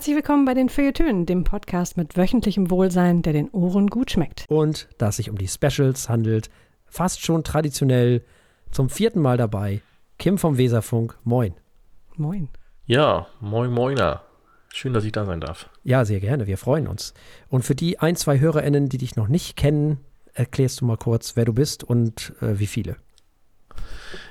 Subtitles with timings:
[0.00, 4.46] Herzlich willkommen bei den Feuilletönen, dem Podcast mit wöchentlichem Wohlsein, der den Ohren gut schmeckt.
[4.48, 6.48] Und da es sich um die Specials handelt,
[6.86, 8.24] fast schon traditionell
[8.70, 9.82] zum vierten Mal dabei,
[10.18, 11.18] Kim vom Weserfunk.
[11.22, 11.52] Moin.
[12.16, 12.48] Moin.
[12.86, 14.22] Ja, moin moiner.
[14.72, 15.68] Schön, dass ich da sein darf.
[15.84, 16.46] Ja, sehr gerne.
[16.46, 17.12] Wir freuen uns.
[17.50, 19.98] Und für die ein, zwei HörerInnen, die dich noch nicht kennen,
[20.32, 22.96] erklärst du mal kurz, wer du bist und äh, wie viele.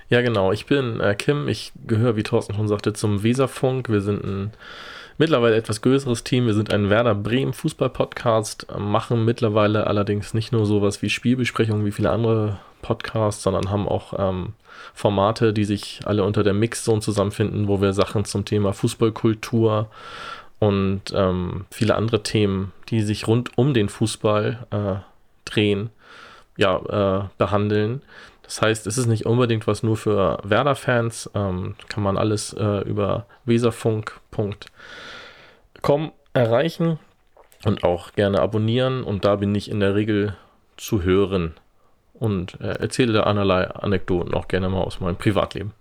[0.08, 0.52] Ja, genau.
[0.52, 1.48] Ich bin äh, Kim.
[1.48, 3.88] Ich gehöre, wie Thorsten schon sagte, zum Weserfunk.
[3.90, 4.52] Wir sind ein
[5.20, 6.48] mittlerweile etwas größeres Team.
[6.48, 11.92] Wir sind ein Werder Bremen Fußball-Podcast, machen mittlerweile allerdings nicht nur sowas wie Spielbesprechungen wie
[11.92, 14.54] viele andere Podcasts, sondern haben auch ähm,
[14.94, 19.90] Formate, die sich alle unter der Mixzone zusammenfinden, wo wir Sachen zum Thema Fußballkultur
[20.60, 24.96] und ähm, viele andere Themen, die sich rund um den Fußball äh,
[25.44, 25.90] drehen,
[26.58, 28.02] ja, äh, behandeln.
[28.50, 31.30] Das heißt, es ist nicht unbedingt was nur für Werder-Fans.
[31.36, 34.56] Ähm, kann man alles äh, über weserfunk.com
[36.34, 36.98] erreichen
[37.64, 39.04] und auch gerne abonnieren.
[39.04, 40.36] Und da bin ich in der Regel
[40.78, 41.54] zu hören
[42.16, 45.74] und äh, erzähle da allerlei Anekdoten auch gerne mal aus meinem Privatleben.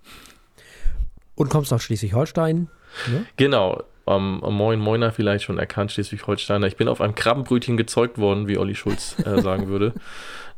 [1.33, 2.69] Und kommst aus Schleswig-Holstein?
[3.07, 3.25] Ne?
[3.35, 3.81] Genau.
[4.05, 6.67] Um, Moin Moiner vielleicht schon erkannt, Schleswig-Holsteiner.
[6.67, 9.93] Ich bin auf einem Krabbenbrötchen gezeugt worden, wie Olli Schulz äh, sagen würde.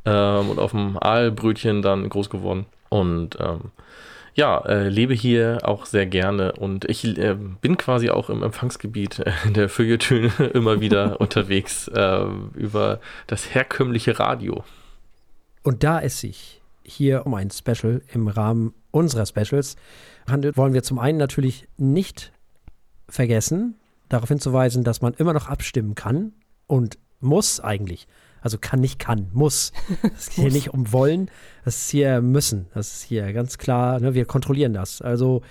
[0.06, 2.66] ähm, und auf dem Aalbrötchen dann groß geworden.
[2.90, 3.72] Und ähm,
[4.34, 9.20] ja, äh, lebe hier auch sehr gerne und ich äh, bin quasi auch im Empfangsgebiet
[9.20, 14.64] äh, der Feuilletöne immer wieder unterwegs äh, über das herkömmliche Radio.
[15.64, 19.76] Und da es sich hier um ein Special im Rahmen unserer Specials
[20.30, 22.32] handelt, wollen wir zum einen natürlich nicht
[23.08, 23.76] vergessen,
[24.10, 26.34] darauf hinzuweisen, dass man immer noch abstimmen kann
[26.68, 28.08] und muss eigentlich
[28.42, 29.72] also kann nicht kann, muss.
[30.18, 31.30] Es geht hier nicht um wollen,
[31.64, 32.68] es ist hier müssen.
[32.74, 35.02] Das ist hier ganz klar, ne, wir kontrollieren das.
[35.02, 35.42] Also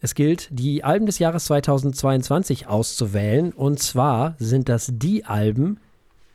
[0.00, 3.52] es gilt, die Alben des Jahres 2022 auszuwählen.
[3.52, 5.80] Und zwar sind das die Alben,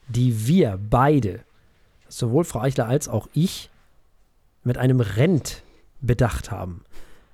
[0.07, 1.41] die wir beide,
[2.09, 3.69] sowohl Frau Eichler als auch ich,
[4.63, 5.63] mit einem Rent
[6.01, 6.83] bedacht haben.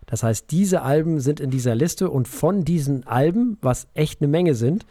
[0.06, 4.30] Das heißt, diese Alben sind in dieser Liste und von diesen Alben, was echt eine
[4.30, 4.86] Menge sind,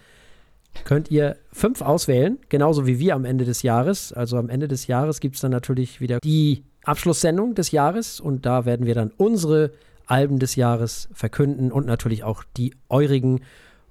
[0.85, 4.13] könnt ihr fünf auswählen, genauso wie wir am Ende des Jahres.
[4.13, 8.47] Also am Ende des Jahres gibt es dann natürlich wieder die Abschlusssendung des Jahres und
[8.47, 9.73] da werden wir dann unsere
[10.07, 13.41] Alben des Jahres verkünden und natürlich auch die eurigen.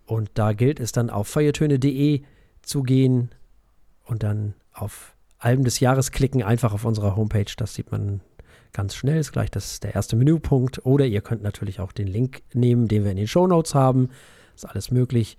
[0.06, 2.22] Und da gilt es dann auf feuertöne.de
[2.62, 3.31] zu gehen
[4.06, 7.51] und dann auf Alben des Jahres klicken, einfach auf unserer Homepage.
[7.57, 8.22] Das sieht man
[8.72, 10.85] ganz schnell, ist gleich das ist der erste Menüpunkt.
[10.85, 14.09] Oder ihr könnt natürlich auch den Link nehmen, den wir in den Show Notes haben.
[14.56, 15.38] Ist alles möglich.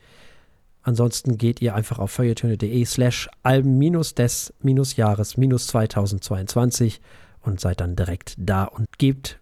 [0.87, 7.01] Ansonsten geht ihr einfach auf feuilletöne.de slash Alben-des-Jahres 2022
[7.41, 9.41] und seid dann direkt da und gebt,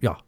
[0.00, 0.18] ja,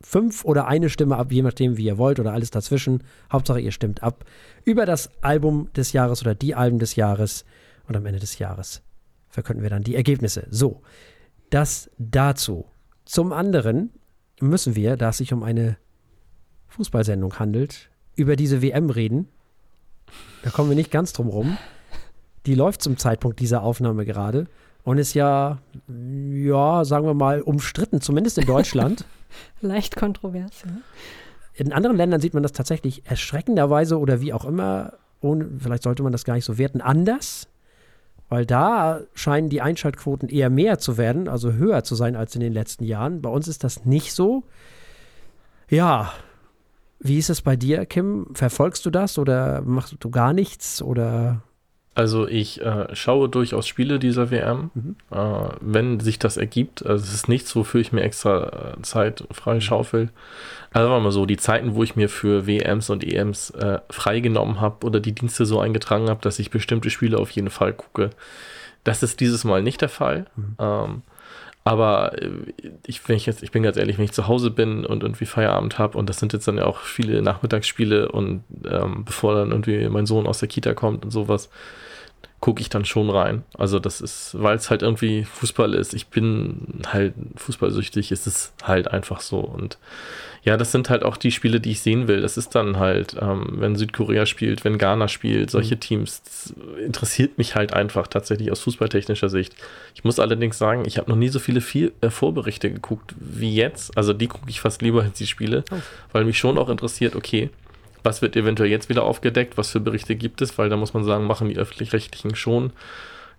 [0.00, 3.02] fünf oder eine Stimme ab, je nachdem, wie ihr wollt oder alles dazwischen.
[3.32, 4.24] Hauptsache, ihr stimmt ab
[4.62, 7.44] über das Album des Jahres oder die Alben des Jahres
[7.88, 8.82] und am Ende des Jahres
[9.28, 10.46] verkünden wir dann die Ergebnisse.
[10.50, 10.82] So,
[11.50, 12.66] das dazu.
[13.06, 13.90] Zum anderen
[14.40, 15.78] müssen wir, da es sich um eine
[16.68, 19.26] Fußballsendung handelt, über diese WM reden
[20.42, 21.56] da kommen wir nicht ganz drum rum.
[22.46, 24.46] Die läuft zum Zeitpunkt dieser Aufnahme gerade
[24.84, 25.58] und ist ja,
[25.88, 29.04] ja, sagen wir mal, umstritten, zumindest in Deutschland.
[29.60, 30.72] Leicht kontrovers, ja.
[31.54, 36.02] In anderen Ländern sieht man das tatsächlich erschreckenderweise oder wie auch immer, ohne, vielleicht sollte
[36.02, 37.48] man das gar nicht so werten, anders.
[38.28, 42.40] Weil da scheinen die Einschaltquoten eher mehr zu werden, also höher zu sein als in
[42.40, 43.22] den letzten Jahren.
[43.22, 44.44] Bei uns ist das nicht so.
[45.68, 46.12] Ja,
[46.98, 48.28] wie ist es bei dir, Kim?
[48.34, 51.42] Verfolgst du das oder machst du gar nichts oder?
[51.94, 54.96] Also ich äh, schaue durchaus Spiele dieser WM, mhm.
[55.10, 56.84] äh, wenn sich das ergibt.
[56.84, 60.10] Also es ist nichts, wofür ich mir extra äh, Zeit freischaufel.
[60.74, 64.60] Also wir mal so, die Zeiten, wo ich mir für WMs und EMs äh, freigenommen
[64.60, 68.10] habe oder die Dienste so eingetragen habe, dass ich bestimmte Spiele auf jeden Fall gucke,
[68.84, 70.26] das ist dieses Mal nicht der Fall.
[70.36, 70.56] Mhm.
[70.58, 71.02] Ähm,
[71.66, 72.30] aber äh,
[72.86, 75.26] ich, wenn ich jetzt, ich bin ganz ehrlich, wenn ich zu Hause bin und irgendwie
[75.26, 79.50] Feierabend habe und das sind jetzt dann ja auch viele Nachmittagsspiele und ähm, bevor dann
[79.50, 81.50] irgendwie mein Sohn aus der Kita kommt und sowas,
[82.46, 83.42] gucke ich dann schon rein.
[83.58, 85.94] Also das ist, weil es halt irgendwie Fußball ist.
[85.94, 89.40] Ich bin halt fußballsüchtig, ist es halt einfach so.
[89.40, 89.78] Und
[90.44, 92.20] ja, das sind halt auch die Spiele, die ich sehen will.
[92.20, 95.80] Das ist dann halt, ähm, wenn Südkorea spielt, wenn Ghana spielt, solche mhm.
[95.80, 96.54] Teams,
[96.84, 99.56] interessiert mich halt einfach tatsächlich aus fußballtechnischer Sicht.
[99.96, 103.56] Ich muss allerdings sagen, ich habe noch nie so viele viel, äh, Vorberichte geguckt wie
[103.56, 103.98] jetzt.
[103.98, 105.74] Also die gucke ich fast lieber als die Spiele, oh.
[106.12, 107.50] weil mich schon auch interessiert, okay,
[108.06, 111.04] was wird eventuell jetzt wieder aufgedeckt, was für Berichte gibt es, weil da muss man
[111.04, 112.72] sagen, machen die öffentlich-rechtlichen schon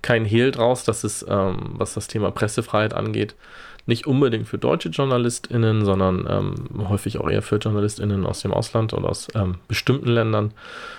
[0.02, 3.34] kein Hehl draus, dass es, ähm, was das Thema Pressefreiheit angeht,
[3.86, 8.94] nicht unbedingt für deutsche JournalistInnen, sondern ähm, häufig auch eher für JournalistInnen aus dem Ausland
[8.94, 10.52] oder aus ähm, bestimmten Ländern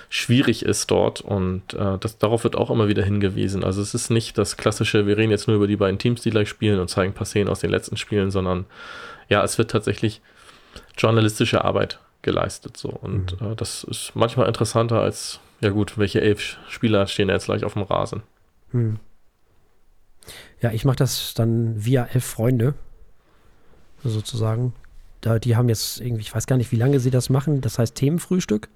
[0.09, 3.62] schwierig ist dort und äh, das, darauf wird auch immer wieder hingewiesen.
[3.62, 6.31] Also es ist nicht das klassische, wir reden jetzt nur über die beiden Teams, die
[6.31, 8.65] gleich spielen und zeigen ein paar Szenen aus den letzten Spielen, sondern
[9.29, 10.23] ja, es wird tatsächlich
[10.97, 13.53] journalistische Arbeit geleistet so und mhm.
[13.53, 17.75] äh, das ist manchmal interessanter als, ja gut, welche elf Spieler stehen jetzt gleich auf
[17.75, 18.23] dem Rasen.
[18.73, 18.99] Mhm.
[20.61, 22.75] Ja, ich mache das dann via elf Freunde,
[24.03, 24.73] sozusagen.
[25.20, 27.61] Da, die haben jetzt irgendwie, ich weiß gar nicht, wie lange sie das machen.
[27.61, 28.69] Das heißt Themenfrühstück.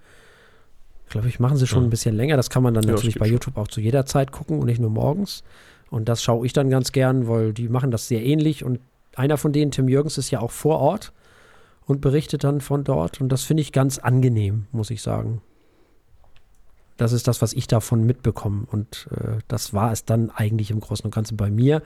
[1.09, 1.87] Glaube ich, machen sie schon ja.
[1.87, 2.37] ein bisschen länger.
[2.37, 4.81] Das kann man dann ja, natürlich bei YouTube auch zu jeder Zeit gucken und nicht
[4.81, 5.45] nur morgens.
[5.91, 8.65] Und das schaue ich dann ganz gern, weil die machen das sehr ähnlich.
[8.65, 8.81] Und
[9.15, 11.13] einer von denen, Tim Jürgens, ist ja auch vor Ort
[11.93, 13.21] und berichtet dann von dort.
[13.21, 15.43] Und das finde ich ganz angenehm, muss ich sagen.
[16.97, 18.67] Das ist das, was ich davon mitbekomme.
[18.71, 21.83] Und äh, das war es dann eigentlich im Großen und Ganzen bei mir,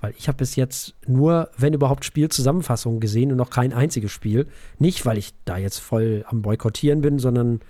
[0.00, 4.46] weil ich habe bis jetzt nur, wenn überhaupt, Spielzusammenfassungen gesehen und noch kein einziges Spiel.
[4.78, 7.60] Nicht, weil ich da jetzt voll am Boykottieren bin, sondern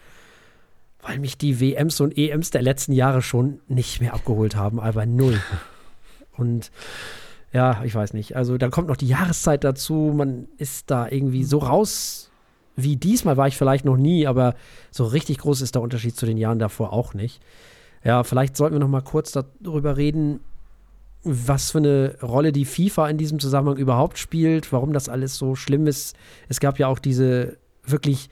[1.03, 5.07] weil mich die WMs und EMs der letzten Jahre schon nicht mehr abgeholt haben, aber
[5.07, 5.41] null.
[6.37, 6.71] Und
[7.53, 8.37] ja, ich weiß nicht.
[8.37, 10.13] Also da kommt noch die Jahreszeit dazu.
[10.15, 12.31] Man ist da irgendwie so raus
[12.83, 14.55] wie diesmal war ich vielleicht noch nie, aber
[14.91, 17.41] so richtig groß ist der Unterschied zu den Jahren davor auch nicht.
[18.05, 20.41] Ja, vielleicht sollten wir noch mal kurz darüber reden,
[21.23, 25.55] was für eine Rolle die FIFA in diesem Zusammenhang überhaupt spielt, warum das alles so
[25.55, 26.17] schlimm ist.
[26.49, 28.31] Es gab ja auch diese wirklich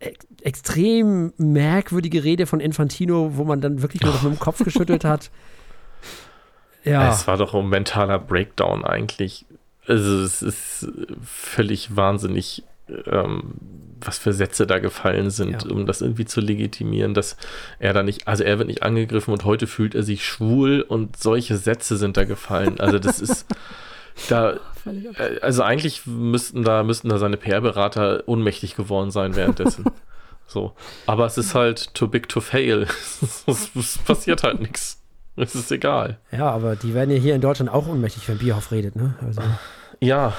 [0.00, 0.12] e-,
[0.42, 5.04] extrem merkwürdige Rede von Infantino, wo man dann wirklich nur noch mit dem Kopf geschüttelt
[5.04, 5.32] hat.
[6.86, 7.10] Ja.
[7.10, 9.44] Es war doch ein mentaler Breakdown eigentlich.
[9.86, 10.88] Also es ist
[11.22, 12.64] völlig wahnsinnig
[13.06, 13.54] ähm,
[14.00, 15.70] was für Sätze da gefallen sind, ja.
[15.70, 17.36] um das irgendwie zu legitimieren, dass
[17.78, 21.16] er da nicht, also er wird nicht angegriffen und heute fühlt er sich schwul und
[21.16, 22.78] solche Sätze sind da gefallen.
[22.78, 23.46] Also das ist
[24.28, 24.52] da,
[24.84, 29.84] äh, also eigentlich müssten da, müssten da seine PR-Berater ohnmächtig geworden sein währenddessen.
[30.48, 30.76] So.
[31.06, 32.86] Aber es ist halt too big to fail.
[33.48, 35.02] es passiert halt nichts.
[35.42, 36.18] Es ist egal.
[36.32, 39.14] Ja, aber die werden ja hier in Deutschland auch ohnmächtig, wenn Bierhoff redet, ne?
[39.24, 39.42] Also.
[40.00, 40.32] Ja,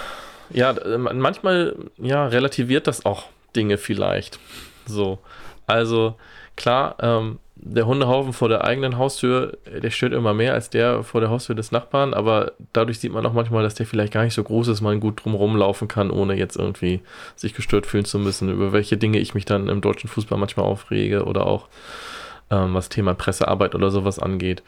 [0.49, 4.39] ja, manchmal ja, relativiert das auch Dinge vielleicht.
[4.85, 5.19] So.
[5.65, 6.15] Also
[6.55, 11.21] klar, ähm, der Hundehaufen vor der eigenen Haustür, der stört immer mehr als der vor
[11.21, 14.35] der Haustür des Nachbarn, aber dadurch sieht man auch manchmal, dass der vielleicht gar nicht
[14.35, 17.01] so groß ist, man gut drumherum laufen kann, ohne jetzt irgendwie
[17.35, 20.65] sich gestört fühlen zu müssen, über welche Dinge ich mich dann im deutschen Fußball manchmal
[20.65, 21.67] aufrege oder auch
[22.51, 24.63] ähm, was Thema Pressearbeit oder sowas angeht.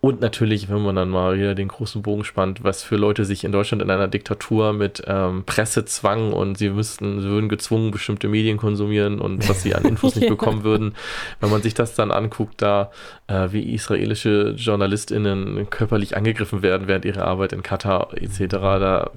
[0.00, 3.42] Und natürlich, wenn man dann mal wieder den großen Bogen spannt, was für Leute sich
[3.42, 8.28] in Deutschland in einer Diktatur mit ähm, Pressezwang und sie müssten, sie würden gezwungen, bestimmte
[8.28, 10.94] Medien konsumieren und was sie an Infos nicht bekommen würden.
[11.40, 12.92] Wenn man sich das dann anguckt, da
[13.26, 19.10] äh, wie israelische JournalistInnen körperlich angegriffen werden während ihrer Arbeit in Katar etc., da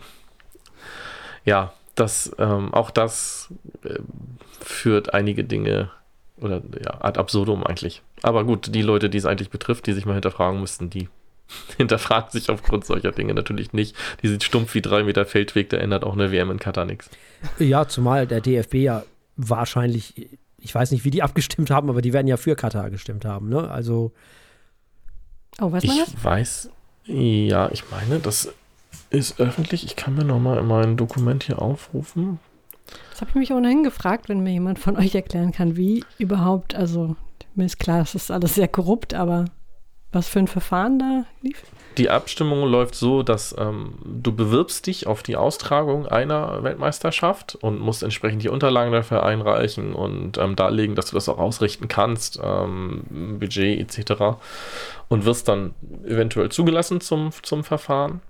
[1.46, 4.00] ja, das, ähm, auch das äh,
[4.62, 5.92] führt einige Dinge
[6.42, 8.02] oder ja, ad absurdum eigentlich.
[8.22, 11.10] Aber gut, die Leute, die es eigentlich betrifft, die sich mal hinterfragen müssten, die
[11.78, 13.96] hinterfragen sich aufgrund solcher Dinge natürlich nicht.
[14.22, 17.10] Die sieht stumpf wie drei Meter Feldweg, da ändert auch eine WM in Katar nichts.
[17.60, 19.04] Ja, zumal der DFB ja
[19.38, 23.26] wahrscheinlich, ich weiß nicht, wie die abgestimmt haben, aber die werden ja für Katar gestimmt
[23.26, 23.70] haben, ne?
[23.70, 24.12] Also.
[25.60, 26.24] Oh, weiß man ich das?
[26.24, 26.70] weiß,
[27.06, 28.54] ja, ich meine, das
[29.10, 29.86] ist öffentlich.
[29.86, 32.40] Ich kann mir nochmal mein Dokument hier aufrufen.
[33.22, 37.16] Habe ich mich ohnehin gefragt, wenn mir jemand von euch erklären kann, wie überhaupt, also
[37.54, 39.46] mir ist klar, das ist alles sehr korrupt, aber
[40.12, 41.62] was für ein Verfahren da lief?
[41.98, 47.80] Die Abstimmung läuft so, dass ähm, du bewirbst dich auf die Austragung einer Weltmeisterschaft und
[47.80, 52.40] musst entsprechend die Unterlagen dafür einreichen und ähm, darlegen, dass du das auch ausrichten kannst,
[52.44, 53.04] ähm,
[53.40, 54.40] Budget etc.
[55.10, 55.76] Und wirst dann
[56.06, 58.22] eventuell zugelassen zum, zum Verfahren.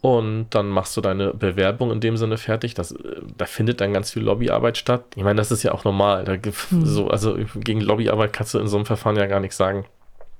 [0.00, 2.74] Und dann machst du deine Bewerbung in dem Sinne fertig.
[2.74, 2.94] Das,
[3.36, 5.04] da findet dann ganz viel Lobbyarbeit statt.
[5.16, 6.24] Ich meine, das ist ja auch normal.
[6.24, 6.86] Da mhm.
[6.86, 9.86] so, also gegen Lobbyarbeit kannst du in so einem Verfahren ja gar nichts sagen.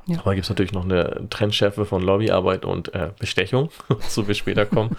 [0.06, 0.20] Ja.
[0.20, 3.70] Aber gibt es natürlich noch eine Trennschärfe von Lobbyarbeit und äh, Bestechung,
[4.08, 4.96] so wir später kommen.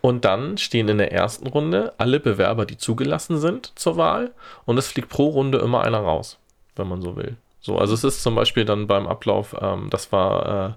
[0.00, 4.32] Und dann stehen in der ersten Runde alle Bewerber, die zugelassen sind zur Wahl.
[4.64, 6.38] Und es fliegt pro Runde immer einer raus,
[6.76, 7.36] wenn man so will.
[7.60, 10.72] So, also es ist zum Beispiel dann beim Ablauf, ähm, das war äh,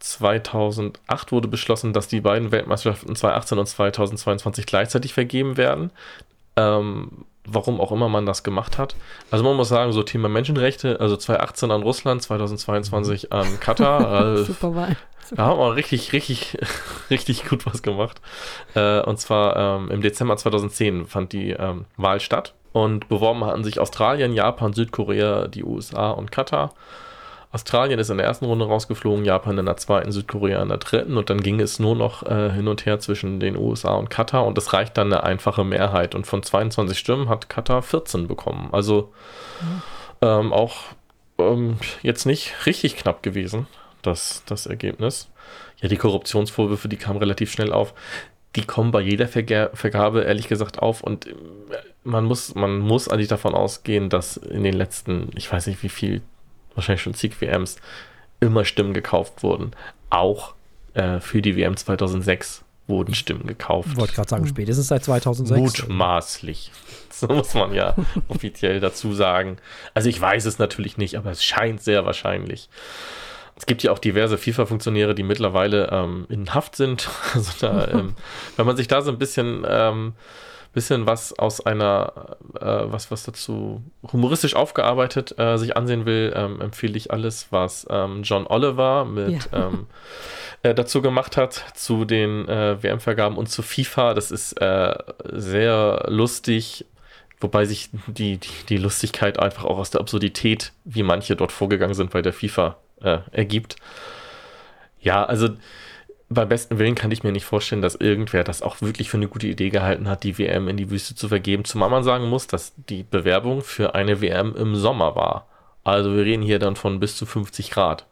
[0.00, 5.90] 2008 wurde beschlossen, dass die beiden Weltmeisterschaften 2018 und 2022 gleichzeitig vergeben werden.
[6.56, 8.96] Ähm, warum auch immer man das gemacht hat.
[9.30, 14.34] Also man muss sagen, so Thema Menschenrechte, also 2018 an Russland, 2022 an Katar.
[14.34, 14.96] Äh, Super Wahl.
[15.32, 16.58] Da haben wir richtig, richtig,
[17.10, 18.20] richtig gut was gemacht.
[18.74, 22.54] Äh, und zwar ähm, im Dezember 2010 fand die ähm, Wahl statt.
[22.72, 26.72] Und beworben hatten sich Australien, Japan, Südkorea, die USA und Katar.
[27.52, 31.16] Australien ist in der ersten Runde rausgeflogen, Japan in der zweiten, Südkorea in der dritten
[31.16, 34.46] und dann ging es nur noch äh, hin und her zwischen den USA und Katar
[34.46, 36.14] und das reicht dann eine einfache Mehrheit.
[36.14, 38.68] Und von 22 Stimmen hat Katar 14 bekommen.
[38.70, 39.12] Also
[39.60, 39.82] mhm.
[40.22, 40.76] ähm, auch
[41.38, 43.66] ähm, jetzt nicht richtig knapp gewesen,
[44.02, 45.28] das, das Ergebnis.
[45.80, 47.94] Ja, die Korruptionsvorwürfe, die kamen relativ schnell auf.
[48.54, 51.34] Die kommen bei jeder Verga Vergabe ehrlich gesagt auf und äh,
[52.04, 55.88] man muss, man muss eigentlich davon ausgehen, dass in den letzten, ich weiß nicht wie
[55.88, 56.22] viel,
[56.74, 57.76] wahrscheinlich schon zig WMs,
[58.40, 59.72] immer Stimmen gekauft wurden.
[60.08, 60.54] Auch
[60.94, 63.90] äh, für die WM 2006 wurden Stimmen gekauft.
[63.92, 65.88] Ich wollte gerade sagen, spätestens seit 2006.
[65.88, 66.72] Mutmaßlich.
[67.12, 67.96] So muss man ja
[68.28, 69.58] offiziell dazu sagen.
[69.92, 72.70] Also ich weiß es natürlich nicht, aber es scheint sehr wahrscheinlich.
[73.56, 77.10] Es gibt ja auch diverse FIFA-Funktionäre, die mittlerweile ähm, in Haft sind.
[77.34, 78.14] Also da, ähm,
[78.56, 80.14] wenn man sich da so ein bisschen ähm,
[80.72, 86.60] bisschen was aus einer, äh, was, was dazu humoristisch aufgearbeitet äh, sich ansehen will, ähm,
[86.60, 89.66] empfehle ich alles, was ähm, John Oliver mit ja.
[89.66, 89.86] ähm,
[90.62, 94.14] äh, dazu gemacht hat, zu den äh, WM-Vergaben und zu FIFA.
[94.14, 96.86] Das ist äh, sehr lustig,
[97.40, 101.94] wobei sich die, die, die, Lustigkeit einfach auch aus der Absurdität, wie manche dort vorgegangen
[101.94, 103.76] sind bei der FIFA, äh, ergibt.
[105.00, 105.48] Ja, also
[106.32, 109.26] beim besten Willen kann ich mir nicht vorstellen, dass irgendwer das auch wirklich für eine
[109.26, 111.64] gute Idee gehalten hat, die WM in die Wüste zu vergeben.
[111.64, 115.48] Zumal man sagen muss, dass die Bewerbung für eine WM im Sommer war.
[115.82, 118.06] Also wir reden hier dann von bis zu 50 Grad.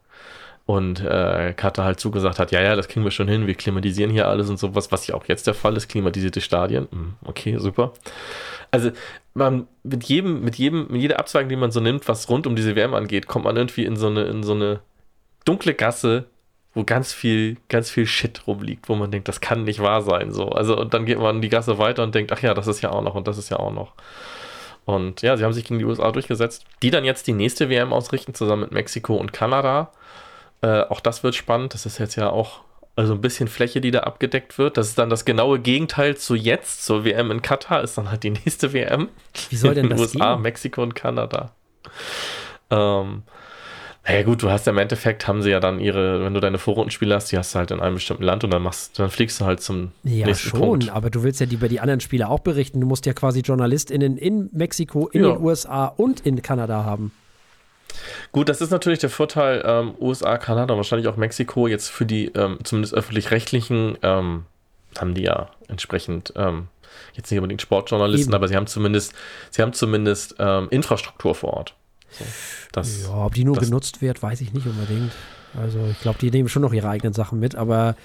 [0.66, 4.10] Und äh, Katar halt zugesagt hat, ja, ja, das kriegen wir schon hin, wir klimatisieren
[4.10, 6.88] hier alles und sowas, was ja auch jetzt der Fall ist, klimatisierte Stadien.
[6.90, 7.92] Hm, okay, super.
[8.70, 8.90] Also
[9.32, 12.56] man mit jedem, mit jedem, mit jeder Abzweigung, die man so nimmt, was rund um
[12.56, 14.80] diese WM angeht, kommt man irgendwie in so eine, in so eine
[15.44, 16.26] dunkle Gasse,
[16.78, 20.32] wo ganz viel, ganz viel Shit rumliegt, wo man denkt, das kann nicht wahr sein.
[20.32, 20.50] So.
[20.50, 22.90] Also, und dann geht man die Gasse weiter und denkt, ach ja, das ist ja
[22.90, 23.94] auch noch und das ist ja auch noch.
[24.84, 27.92] Und ja, sie haben sich gegen die USA durchgesetzt, die dann jetzt die nächste WM
[27.92, 29.90] ausrichten, zusammen mit Mexiko und Kanada.
[30.60, 31.74] Äh, auch das wird spannend.
[31.74, 32.60] Das ist jetzt ja auch
[32.94, 34.76] also ein bisschen Fläche, die da abgedeckt wird.
[34.76, 38.22] Das ist dann das genaue Gegenteil zu jetzt, zur WM in Katar, ist dann halt
[38.22, 39.08] die nächste WM.
[39.50, 40.42] Wie soll denn in das USA, gehen?
[40.42, 41.50] Mexiko und Kanada.
[42.70, 43.24] Ähm,
[44.08, 46.56] naja gut, du hast ja im Endeffekt, haben sie ja dann ihre, wenn du deine
[46.56, 49.38] Vorrundenspiele hast, die hast du halt in einem bestimmten Land und dann machst, dann fliegst
[49.40, 50.88] du halt zum ja, nächsten schon, Punkt.
[50.88, 52.80] aber du willst ja über die anderen Spiele auch berichten.
[52.80, 55.32] Du musst ja quasi JournalistInnen in Mexiko, in ja.
[55.32, 57.12] den USA und in Kanada haben.
[58.32, 62.26] Gut, das ist natürlich der Vorteil ähm, USA, Kanada, wahrscheinlich auch Mexiko jetzt für die
[62.28, 64.44] ähm, zumindest öffentlich-rechtlichen ähm,
[64.98, 66.68] haben die ja entsprechend ähm,
[67.14, 68.34] jetzt nicht unbedingt Sportjournalisten, Eben.
[68.34, 69.12] aber sie haben zumindest,
[69.50, 71.74] sie haben zumindest ähm, Infrastruktur vor Ort.
[72.10, 72.24] So,
[72.72, 75.12] das, ja, ob die nur das, genutzt wird, weiß ich nicht unbedingt.
[75.60, 77.96] Also ich glaube, die nehmen schon noch ihre eigenen Sachen mit, aber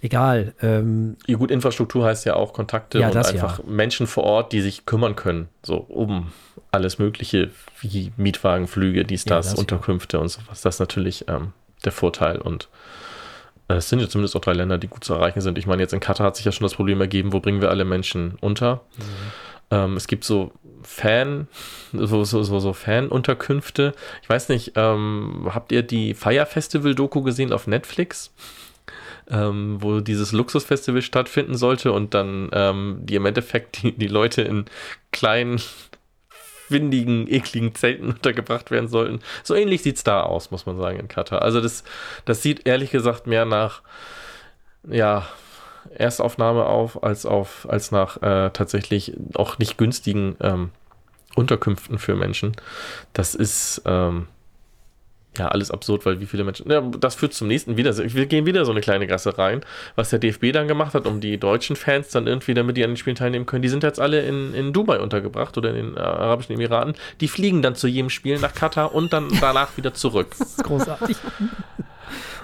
[0.00, 0.54] egal.
[0.62, 3.64] Ähm, ja gut, Infrastruktur heißt ja auch Kontakte ja, und einfach ja.
[3.66, 6.32] Menschen vor Ort, die sich kümmern können, so um
[6.70, 7.50] alles Mögliche,
[7.80, 10.62] wie Mietwagenflüge, dies, das, das Unterkünfte und sowas.
[10.62, 11.52] Das ist natürlich ähm,
[11.84, 12.68] der Vorteil und
[13.68, 15.58] äh, es sind ja zumindest auch drei Länder, die gut zu erreichen sind.
[15.58, 17.70] Ich meine, jetzt in Katar hat sich ja schon das Problem ergeben, wo bringen wir
[17.70, 18.82] alle Menschen unter?
[18.96, 19.02] Mhm.
[19.72, 20.52] Ähm, es gibt so
[20.82, 21.48] Fan,
[21.92, 23.94] so, so, so, so Fan-Unterkünfte.
[24.22, 28.32] Ich weiß nicht, ähm, habt ihr die Fire Festival-Doku gesehen auf Netflix?
[29.30, 34.42] Ähm, wo dieses Luxusfestival stattfinden sollte und dann ähm, die im Endeffekt die, die Leute
[34.42, 34.64] in
[35.12, 35.60] kleinen,
[36.68, 39.20] windigen, ekligen Zelten untergebracht werden sollten.
[39.44, 41.42] So ähnlich sieht es da aus, muss man sagen, in Katar.
[41.42, 41.84] Also das,
[42.24, 43.82] das sieht ehrlich gesagt mehr nach,
[44.88, 45.26] ja,
[45.94, 50.70] Erstaufnahme auf, als auf, als nach äh, tatsächlich auch nicht günstigen ähm,
[51.34, 52.52] Unterkünften für Menschen.
[53.12, 54.26] Das ist ähm,
[55.38, 56.70] ja alles absurd, weil wie viele Menschen.
[56.70, 57.96] Ja, das führt zum nächsten wieder.
[57.96, 59.62] Wir gehen wieder so eine kleine Gasse rein,
[59.96, 62.90] was der DFB dann gemacht hat, um die deutschen Fans dann irgendwie, damit die an
[62.90, 63.62] den Spielen teilnehmen können.
[63.62, 66.94] Die sind jetzt alle in, in Dubai untergebracht oder in den äh, Arabischen Emiraten.
[67.20, 70.34] Die fliegen dann zu jedem Spiel nach Katar und dann danach wieder zurück.
[70.38, 71.16] Das ist großartig.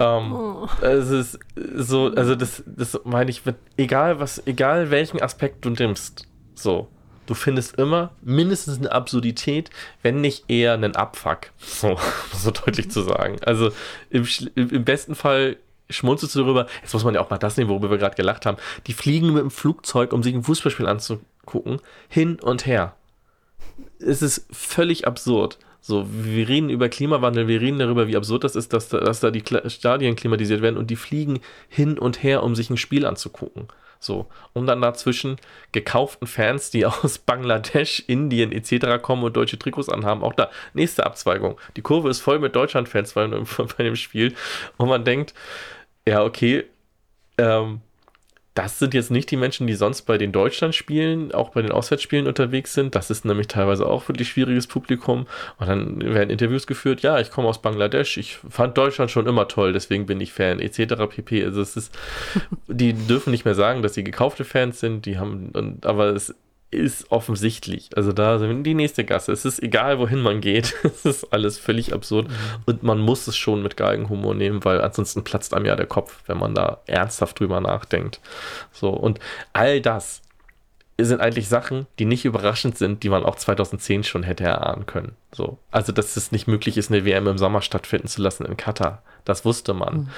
[0.00, 0.68] Ähm, oh.
[0.80, 1.38] Es ist
[1.76, 6.88] so, also das, das meine ich, mit, egal was, egal welchen Aspekt du nimmst, so,
[7.26, 9.70] du findest immer mindestens eine Absurdität,
[10.02, 11.98] wenn nicht eher einen Abfuck, so,
[12.32, 13.36] so deutlich zu sagen.
[13.44, 13.70] Also
[14.10, 15.56] im, im besten Fall
[15.90, 18.46] schmunzelst du darüber, jetzt muss man ja auch mal das nehmen, worüber wir gerade gelacht
[18.46, 22.94] haben, die fliegen mit dem Flugzeug, um sich ein Fußballspiel anzugucken, hin und her.
[23.98, 25.58] Es ist völlig absurd.
[25.88, 29.21] So, wir reden über Klimawandel, wir reden darüber, wie absurd das ist, dass da, dass
[29.21, 33.07] da die Stadien klimatisiert werden und die fliegen hin und her, um sich ein Spiel
[33.07, 33.68] anzugucken.
[33.99, 35.38] So, und dann dazwischen
[35.73, 39.00] gekauften Fans, die aus Bangladesch, Indien etc.
[39.00, 40.23] kommen und deutsche Trikots anhaben.
[40.23, 41.59] Auch da, nächste Abzweigung.
[41.75, 43.26] Die Kurve ist voll mit Deutschland-Fans bei,
[43.78, 44.35] bei dem Spiel.
[44.76, 45.33] Und man denkt,
[46.07, 46.64] ja, okay,
[47.38, 47.80] ähm,
[48.58, 52.26] das sind jetzt nicht die Menschen, die sonst bei den Deutschlandspielen, auch bei den Auswärtsspielen
[52.26, 52.96] unterwegs sind.
[52.96, 55.28] Das ist nämlich teilweise auch wirklich schwieriges Publikum.
[55.58, 59.46] Und dann werden Interviews geführt, ja, ich komme aus Bangladesch, ich fand Deutschland schon immer
[59.46, 60.94] toll, deswegen bin ich Fan, etc.
[61.08, 61.44] pp.
[61.44, 61.96] Also es ist,
[62.66, 66.34] die dürfen nicht mehr sagen, dass sie gekaufte Fans sind, die haben, aber es
[66.70, 67.90] ist offensichtlich.
[67.96, 69.32] Also da sind die nächste Gasse.
[69.32, 70.75] Es ist egal, wohin man geht.
[70.82, 72.28] es ist alles völlig absurd.
[72.28, 72.34] Mhm.
[72.66, 76.22] Und man muss es schon mit Galgenhumor nehmen, weil ansonsten platzt einem ja der Kopf,
[76.26, 78.20] wenn man da ernsthaft drüber nachdenkt.
[78.72, 79.18] So, und
[79.52, 80.20] all das
[81.04, 85.12] sind eigentlich Sachen, die nicht überraschend sind, die man auch 2010 schon hätte erahnen können.
[85.32, 85.58] So.
[85.70, 89.02] Also, dass es nicht möglich ist, eine WM im Sommer stattfinden zu lassen in Katar.
[89.24, 89.94] Das wusste man.
[89.94, 90.08] Mhm.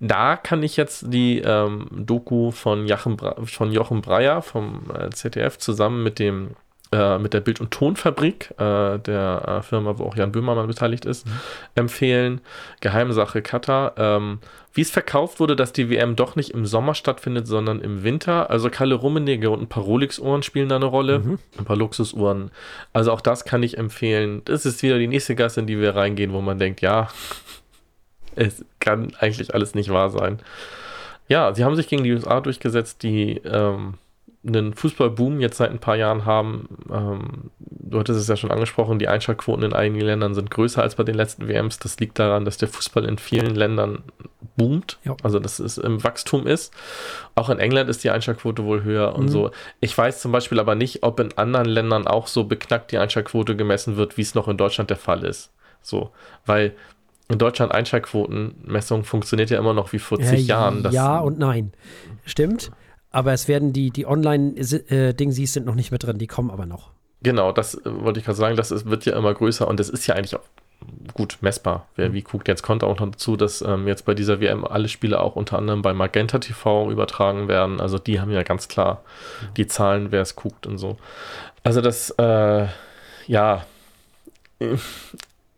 [0.00, 5.58] Da kann ich jetzt die ähm, Doku von, Jochen, von Jochen Breyer vom äh, ZDF
[5.58, 6.56] zusammen mit dem
[6.92, 11.04] äh, mit der Bild- und Tonfabrik, äh, der äh, Firma, wo auch Jan Böhmermann beteiligt
[11.04, 11.32] ist, mhm.
[11.74, 12.40] empfehlen.
[12.80, 13.94] Geheimsache Katar.
[13.96, 14.38] Ähm,
[14.74, 18.50] wie es verkauft wurde, dass die WM doch nicht im Sommer stattfindet, sondern im Winter.
[18.50, 21.20] Also Kalle Rummenigge und ein paar Rolex-Uhren spielen da eine Rolle.
[21.20, 21.38] Mhm.
[21.58, 22.50] Ein paar Luxusuhren.
[22.92, 24.42] Also auch das kann ich empfehlen.
[24.44, 27.08] Das ist wieder die nächste Gasse, in die wir reingehen, wo man denkt, ja,
[28.34, 30.40] es kann eigentlich alles nicht wahr sein.
[31.28, 33.94] Ja, sie haben sich gegen die USA durchgesetzt, die ähm,
[34.46, 36.68] einen Fußballboom jetzt seit ein paar Jahren haben.
[36.92, 40.96] Ähm, du hattest es ja schon angesprochen, die Einschaltquoten in einigen Ländern sind größer als
[40.96, 41.78] bei den letzten WMs.
[41.78, 44.02] Das liegt daran, dass der Fußball in vielen Ländern
[44.56, 45.16] boomt, ja.
[45.22, 46.72] also dass es im Wachstum ist.
[47.34, 49.28] Auch in England ist die Einschaltquote wohl höher und mhm.
[49.28, 49.50] so.
[49.80, 53.56] Ich weiß zum Beispiel aber nicht, ob in anderen Ländern auch so beknackt die Einschaltquote
[53.56, 55.52] gemessen wird, wie es noch in Deutschland der Fall ist.
[55.80, 56.10] So,
[56.46, 56.74] weil
[57.28, 60.86] in Deutschland Einschaltquotenmessung funktioniert ja immer noch wie vor zig ja, Jahren.
[60.90, 61.72] ja und nein.
[62.26, 62.70] Stimmt.
[63.14, 66.90] Aber es werden die, die Online-Dingsies sind noch nicht mit drin, die kommen aber noch.
[67.22, 69.88] Genau, das äh, wollte ich gerade sagen, das ist, wird ja immer größer und das
[69.88, 70.42] ist ja eigentlich auch
[71.14, 71.86] gut messbar.
[71.94, 72.14] Wer mhm.
[72.14, 75.20] wie guckt, jetzt kommt auch noch dazu, dass ähm, jetzt bei dieser WM alle Spiele
[75.20, 77.80] auch unter anderem bei Magenta TV übertragen werden.
[77.80, 79.04] Also die haben ja ganz klar
[79.40, 79.54] mhm.
[79.54, 80.96] die Zahlen, wer es guckt und so.
[81.62, 82.66] Also das, äh,
[83.28, 83.64] ja,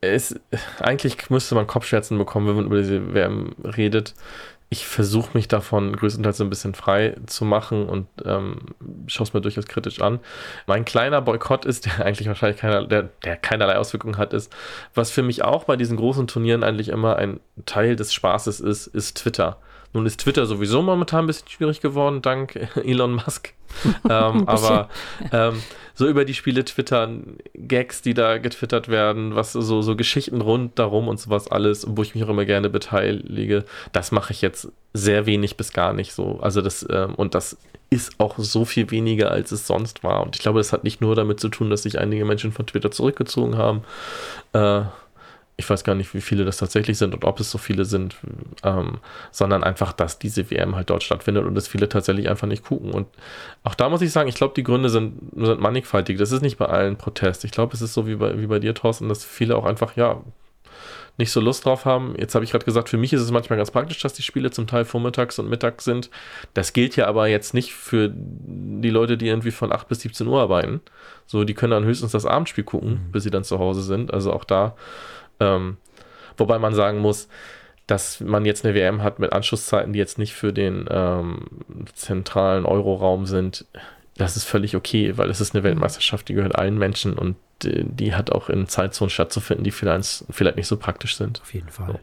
[0.03, 0.39] es,
[0.79, 4.15] eigentlich müsste man Kopfschmerzen bekommen, wenn man über diese WM redet.
[4.69, 8.75] Ich versuche mich davon größtenteils ein bisschen frei zu machen und ähm,
[9.07, 10.19] schaue es mir durchaus kritisch an.
[10.67, 14.53] Mein kleiner Boykott ist, der eigentlich wahrscheinlich keiner, der, der keinerlei Auswirkungen hat, ist,
[14.95, 18.89] was für mich auch bei diesen großen Turnieren eigentlich immer ein Teil des Spaßes ist,
[18.89, 19.59] ist Twitter.
[19.97, 22.55] Nun ist Twitter sowieso momentan ein bisschen schwierig geworden, dank
[22.85, 23.55] Elon Musk.
[24.11, 24.91] ähm, aber
[25.33, 25.63] ähm,
[25.95, 30.79] so über die Spiele twittern, Gags, die da getwittert werden, was so, so Geschichten rund
[30.79, 34.71] darum und sowas alles, wo ich mich auch immer gerne beteilige, das mache ich jetzt
[34.93, 36.41] sehr wenig bis gar nicht so.
[36.43, 37.57] Also das, ähm, und das
[37.89, 40.23] ist auch so viel weniger, als es sonst war.
[40.23, 42.67] Und ich glaube, das hat nicht nur damit zu tun, dass sich einige Menschen von
[42.67, 43.83] Twitter zurückgezogen haben.
[44.53, 44.83] Äh,
[45.59, 48.17] ich weiß gar nicht, wie viele das tatsächlich sind und ob es so viele sind,
[48.63, 48.99] ähm,
[49.31, 52.91] sondern einfach, dass diese WM halt dort stattfindet und es viele tatsächlich einfach nicht gucken.
[52.91, 53.07] Und
[53.65, 56.19] auch da muss ich sagen, ich glaube, die Gründe sind, sind mannigfaltig.
[56.19, 57.45] Das ist nicht bei allen Protest.
[57.45, 59.97] Ich glaube, es ist so wie bei, wie bei dir, Thorsten, dass viele auch einfach,
[59.97, 60.23] ja,
[61.19, 62.15] nicht so Lust drauf haben.
[62.19, 64.51] Jetzt habe ich gerade gesagt, für mich ist es manchmal ganz praktisch, dass die Spiele
[64.51, 66.11] zum Teil vormittags und mittags sind.
[66.53, 70.27] Das gilt ja aber jetzt nicht für die Leute, die irgendwie von 8 bis 17
[70.27, 70.83] Uhr arbeiten.
[71.25, 73.13] So, die können dann höchstens das Abendspiel gucken, mhm.
[73.13, 74.13] bis sie dann zu Hause sind.
[74.13, 74.77] Also auch da
[75.41, 75.77] ähm,
[76.37, 77.29] wobei man sagen muss,
[77.87, 81.47] dass man jetzt eine WM hat mit Anschlusszeiten, die jetzt nicht für den ähm,
[81.95, 83.65] zentralen Euroraum sind,
[84.17, 87.85] das ist völlig okay, weil es ist eine Weltmeisterschaft, die gehört allen Menschen und die,
[87.85, 91.41] die hat auch in Zeitzonen stattzufinden, die vielleicht, vielleicht nicht so praktisch sind.
[91.43, 91.93] Auf jeden Fall.
[91.93, 92.01] So.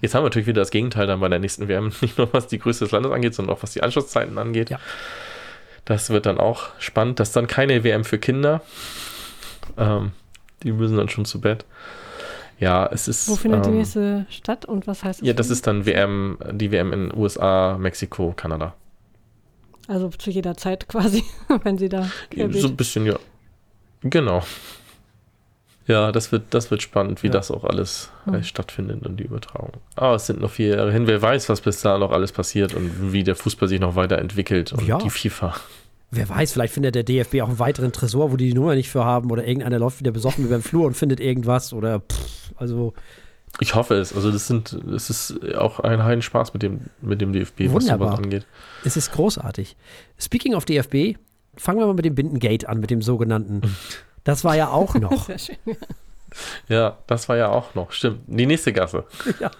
[0.00, 2.48] Jetzt haben wir natürlich wieder das Gegenteil dann bei der nächsten WM, nicht nur was
[2.48, 4.70] die Größe des Landes angeht, sondern auch was die Anschlusszeiten angeht.
[4.70, 4.80] Ja.
[5.84, 7.20] Das wird dann auch spannend.
[7.20, 8.62] Das ist dann keine WM für Kinder.
[9.76, 10.12] Ähm,
[10.62, 11.64] die müssen dann schon zu Bett.
[12.58, 13.28] Ja, es ist.
[13.28, 15.26] Wo findet ähm, die nächste statt und was heißt das?
[15.26, 18.74] Ja, das ist dann WM, die WM in USA, Mexiko, Kanada.
[19.88, 21.24] Also zu jeder Zeit quasi,
[21.62, 22.10] wenn sie da.
[22.30, 22.60] Querbeet.
[22.60, 23.18] So ein bisschen, ja.
[24.02, 24.42] Genau.
[25.86, 27.32] Ja, das wird, das wird spannend, wie ja.
[27.34, 28.42] das auch alles hm.
[28.42, 29.72] stattfindet und die Übertragung.
[29.96, 31.06] Aber es sind noch vier Jahre hin.
[31.06, 34.72] Wer weiß, was bis da noch alles passiert und wie der Fußball sich noch weiterentwickelt
[34.72, 34.96] und ja.
[34.98, 35.54] die FIFA.
[36.14, 38.90] Wer weiß, vielleicht findet der DFB auch einen weiteren Tresor, wo die die Nummer nicht
[38.90, 42.52] für haben oder irgendeiner läuft wieder besoffen über den Flur und findet irgendwas oder pff,
[42.56, 42.94] also.
[43.60, 44.12] Ich hoffe es.
[44.14, 47.74] Also das sind, es ist auch ein heiden Spaß mit dem, mit dem DFB, Wunderbar.
[47.74, 48.46] was sowas angeht.
[48.84, 49.76] Es ist großartig.
[50.18, 51.16] Speaking of DFB,
[51.56, 53.62] fangen wir mal mit dem Bindengate an, mit dem sogenannten.
[54.24, 55.24] Das war ja auch noch.
[55.26, 55.74] Sehr schön, ja.
[56.68, 57.92] ja, das war ja auch noch.
[57.92, 58.20] Stimmt.
[58.26, 59.04] Die nächste Gasse.
[59.40, 59.50] Ja.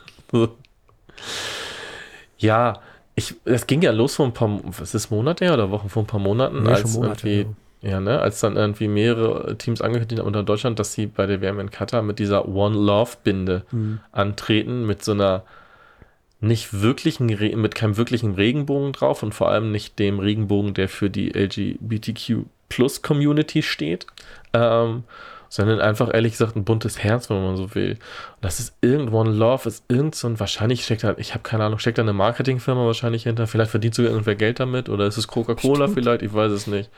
[2.39, 2.81] ja,
[3.17, 6.07] ich, das ging ja los vor ein paar, was ist Monate oder Wochen vor ein
[6.07, 7.91] paar Monaten, nee, als Monate, irgendwie, ja.
[7.91, 8.01] ja.
[8.01, 11.61] ne, als dann irgendwie mehrere Teams angekündigt haben unter Deutschland, dass sie bei der WM
[11.61, 14.01] in Katar mit dieser One Love Binde mhm.
[14.11, 15.45] antreten, mit so einer
[16.41, 21.09] nicht wirklichen, mit keinem wirklichen Regenbogen drauf und vor allem nicht dem Regenbogen, der für
[21.09, 24.07] die LGBTQ Plus Community steht.
[24.53, 25.05] Ähm,
[25.55, 27.93] sondern einfach ehrlich gesagt ein buntes Herz, wenn man so will.
[27.93, 31.45] Und das ist irgendwo ein Love, ist irgend so ein, wahrscheinlich steckt da, ich habe
[31.45, 35.07] keine Ahnung, steckt da eine Marketingfirma wahrscheinlich hinter, vielleicht verdient sogar irgendwer Geld damit oder
[35.07, 36.91] ist es Coca-Cola vielleicht, ich weiß es nicht.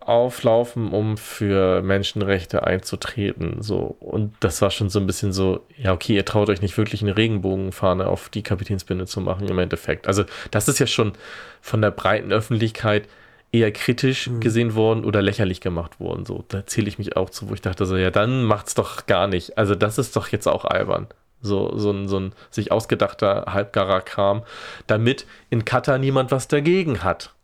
[0.00, 3.94] Auflaufen, um für Menschenrechte einzutreten, so.
[4.00, 7.02] Und das war schon so ein bisschen so, ja, okay, ihr traut euch nicht wirklich
[7.02, 10.08] eine Regenbogenfahne auf die Kapitänsbinde zu machen im Endeffekt.
[10.08, 11.12] Also, das ist ja schon
[11.60, 13.06] von der breiten Öffentlichkeit
[13.52, 14.40] eher kritisch mhm.
[14.40, 16.24] gesehen worden oder lächerlich gemacht worden.
[16.24, 19.06] So, da zähle ich mich auch zu, wo ich dachte so, ja, dann macht's doch
[19.06, 19.58] gar nicht.
[19.58, 21.06] Also das ist doch jetzt auch albern.
[21.40, 24.42] So, so ein, so ein sich ausgedachter halbgarer Kram,
[24.86, 27.34] damit in Katar niemand was dagegen hat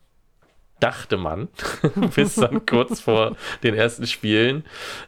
[0.80, 1.48] dachte man,
[2.14, 4.64] bis dann kurz vor den ersten Spielen,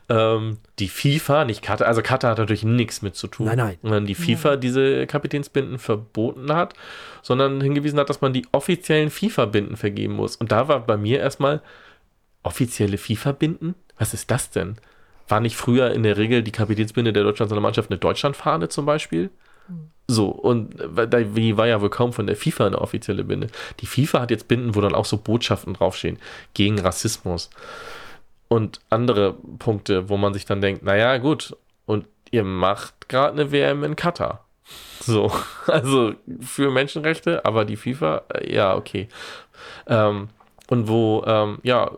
[0.09, 3.46] ähm, die FIFA, nicht Katar, also Katar hat natürlich nichts mit zu tun.
[3.46, 3.78] Nein, nein.
[3.83, 4.61] Sondern die FIFA nein.
[4.61, 6.74] diese Kapitänsbinden verboten hat,
[7.22, 10.37] sondern hingewiesen hat, dass man die offiziellen FIFA-Binden vergeben muss.
[10.37, 11.62] Und da war bei mir erstmal
[12.42, 13.74] offizielle FIFA-Binden?
[13.98, 14.76] Was ist das denn?
[15.28, 19.30] War nicht früher in der Regel die Kapitänsbinde der Deutschlandmannschaft eine Deutschlandfahne zum Beispiel?
[20.06, 23.46] So, und die war ja wohl kaum von der FIFA eine offizielle Binde.
[23.78, 26.18] Die FIFA hat jetzt Binden, wo dann auch so Botschaften draufstehen
[26.52, 27.48] gegen Rassismus
[28.48, 31.56] und andere Punkte, wo man sich dann denkt, naja, gut,
[31.87, 34.44] und ihr macht gerade eine WM in Katar.
[35.00, 35.33] So,
[35.68, 39.09] also für Menschenrechte, aber die FIFA, äh, ja, okay.
[39.87, 40.28] Ähm,
[40.68, 41.92] und wo, ähm, ja,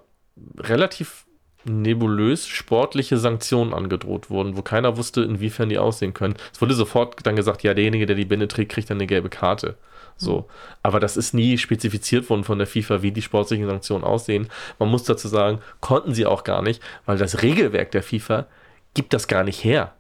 [0.59, 1.25] relativ
[1.65, 6.35] nebulös sportliche Sanktionen angedroht wurden, wo keiner wusste, inwiefern die aussehen können.
[6.53, 9.29] Es wurde sofort dann gesagt, ja, derjenige, der die Binde trägt, kriegt dann eine gelbe
[9.29, 9.77] Karte.
[10.17, 10.39] So.
[10.39, 10.45] Mhm.
[10.83, 14.49] Aber das ist nie spezifiziert worden von der FIFA, wie die sportlichen Sanktionen aussehen.
[14.79, 18.47] Man muss dazu sagen, konnten sie auch gar nicht, weil das Regelwerk der FIFA
[18.95, 19.95] gibt das gar nicht her.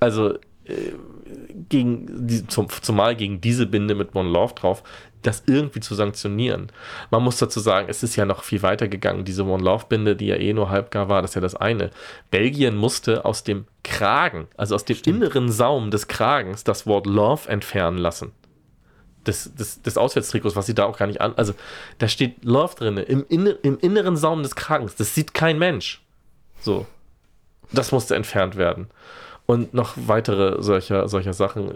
[0.00, 0.92] Also, äh,
[1.68, 4.82] gegen die, zum, zumal gegen diese Binde mit One Love drauf,
[5.22, 6.70] das irgendwie zu sanktionieren.
[7.10, 9.24] Man muss dazu sagen, es ist ja noch viel weiter gegangen.
[9.24, 11.90] Diese One Love Binde, die ja eh nur halbgar war, das ist ja das eine.
[12.30, 15.16] Belgien musste aus dem Kragen, also aus dem Stimmt.
[15.16, 18.32] inneren Saum des Kragens, das Wort Love entfernen lassen.
[19.26, 21.32] Des, des, des Auswärtstrikots, was sie da auch gar nicht an.
[21.36, 21.54] Also,
[21.96, 24.96] da steht Love drin, im, inner, im inneren Saum des Kragens.
[24.96, 26.02] Das sieht kein Mensch.
[26.60, 26.86] So.
[27.72, 28.88] Das musste entfernt werden.
[29.46, 31.72] Und noch weitere solcher, solcher Sachen.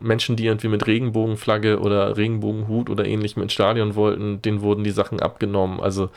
[0.00, 4.90] Menschen, die irgendwie mit Regenbogenflagge oder Regenbogenhut oder ähnlichem ins Stadion wollten, denen wurden die
[4.90, 5.80] Sachen abgenommen.
[5.80, 6.10] Also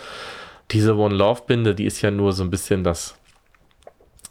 [0.71, 3.15] diese One Love Binde, die ist ja nur so ein bisschen das,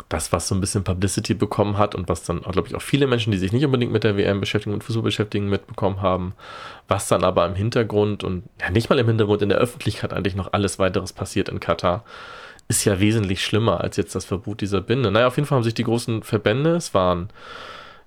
[0.09, 3.07] das, was so ein bisschen Publicity bekommen hat und was dann, glaube ich, auch viele
[3.07, 6.35] Menschen, die sich nicht unbedingt mit der WM beschäftigen und Fußball beschäftigen, mitbekommen haben,
[6.89, 10.35] was dann aber im Hintergrund und ja, nicht mal im Hintergrund, in der Öffentlichkeit eigentlich
[10.35, 12.05] noch alles weiteres passiert in Katar,
[12.69, 15.11] ist ja wesentlich schlimmer als jetzt das Verbot dieser Binde.
[15.11, 17.29] Naja, auf jeden Fall haben sich die großen Verbände, es waren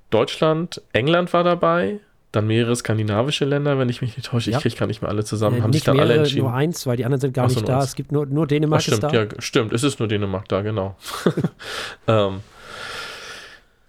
[0.09, 1.99] Deutschland, England war dabei,
[2.31, 4.51] dann mehrere skandinavische Länder, wenn ich mich nicht täusche.
[4.51, 4.57] Ja.
[4.57, 5.57] Ich kriege gar nicht mehr alle zusammen.
[5.57, 6.43] Äh, haben sich dann mehrere, alle entschieden.
[6.43, 7.77] Nur eins, weil die anderen sind gar Achso, nicht da.
[7.77, 7.85] Eins.
[7.85, 8.79] Es gibt nur, nur Dänemark.
[8.79, 9.11] Ach, stimmt, da.
[9.11, 9.73] ja, stimmt.
[9.73, 10.95] Es ist nur Dänemark da, genau.
[12.07, 12.41] ähm,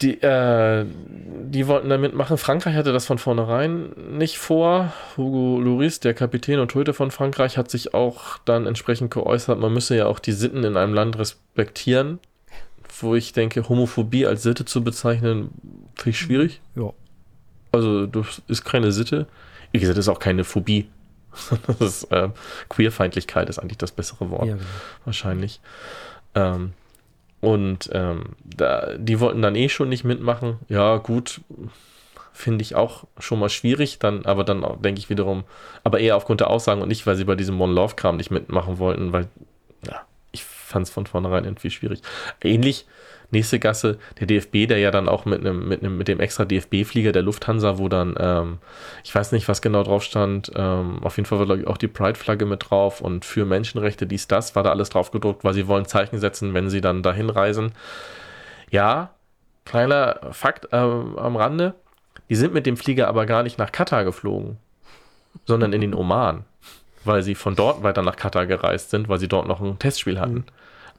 [0.03, 2.39] die, äh, die wollten da mitmachen.
[2.39, 4.93] Frankreich hatte das von vornherein nicht vor.
[5.17, 9.73] Hugo Lloris, der Kapitän und Torhüter von Frankreich, hat sich auch dann entsprechend geäußert, man
[9.73, 12.21] müsse ja auch die Sitten in einem Land respektieren
[13.03, 15.51] wo ich denke, Homophobie als Sitte zu bezeichnen,
[15.95, 16.61] finde ich schwierig.
[16.75, 16.93] Ja.
[17.73, 19.27] Also, das ist keine Sitte.
[19.73, 20.89] Wie gesagt, das ist auch keine Phobie.
[21.67, 22.31] das ist, äh,
[22.69, 24.47] Queerfeindlichkeit ist eigentlich das bessere Wort.
[24.47, 24.67] Ja, genau.
[25.05, 25.61] Wahrscheinlich.
[26.35, 26.73] Ähm,
[27.41, 30.59] und ähm, da, die wollten dann eh schon nicht mitmachen.
[30.69, 31.41] Ja, gut,
[32.33, 35.45] finde ich auch schon mal schwierig, dann, aber dann denke ich wiederum,
[35.85, 38.79] aber eher aufgrund der Aussagen und nicht, weil sie bei diesem One Love-Kram nicht mitmachen
[38.79, 39.29] wollten, weil,
[39.87, 40.03] ja,
[40.69, 42.03] fand es von vornherein irgendwie schwierig.
[42.43, 42.87] Ähnlich,
[43.31, 46.45] nächste Gasse, der DFB, der ja dann auch mit einem, mit einem, mit dem extra
[46.45, 48.59] DFB-Flieger der Lufthansa, wo dann, ähm,
[49.05, 51.77] ich weiß nicht, was genau drauf stand, ähm, auf jeden Fall war, glaube ich, auch
[51.77, 55.55] die Pride-Flagge mit drauf und für Menschenrechte, dies, das, war da alles drauf gedruckt, weil
[55.55, 57.73] sie wollen Zeichen setzen, wenn sie dann dahin reisen.
[58.71, 59.11] Ja,
[59.65, 61.75] kleiner Fakt ähm, am Rande,
[62.29, 64.59] die sind mit dem Flieger aber gar nicht nach Katar geflogen,
[65.45, 66.45] sondern in den Oman
[67.05, 70.21] weil sie von dort weiter nach Katar gereist sind, weil sie dort noch ein Testspiel
[70.21, 70.45] hatten.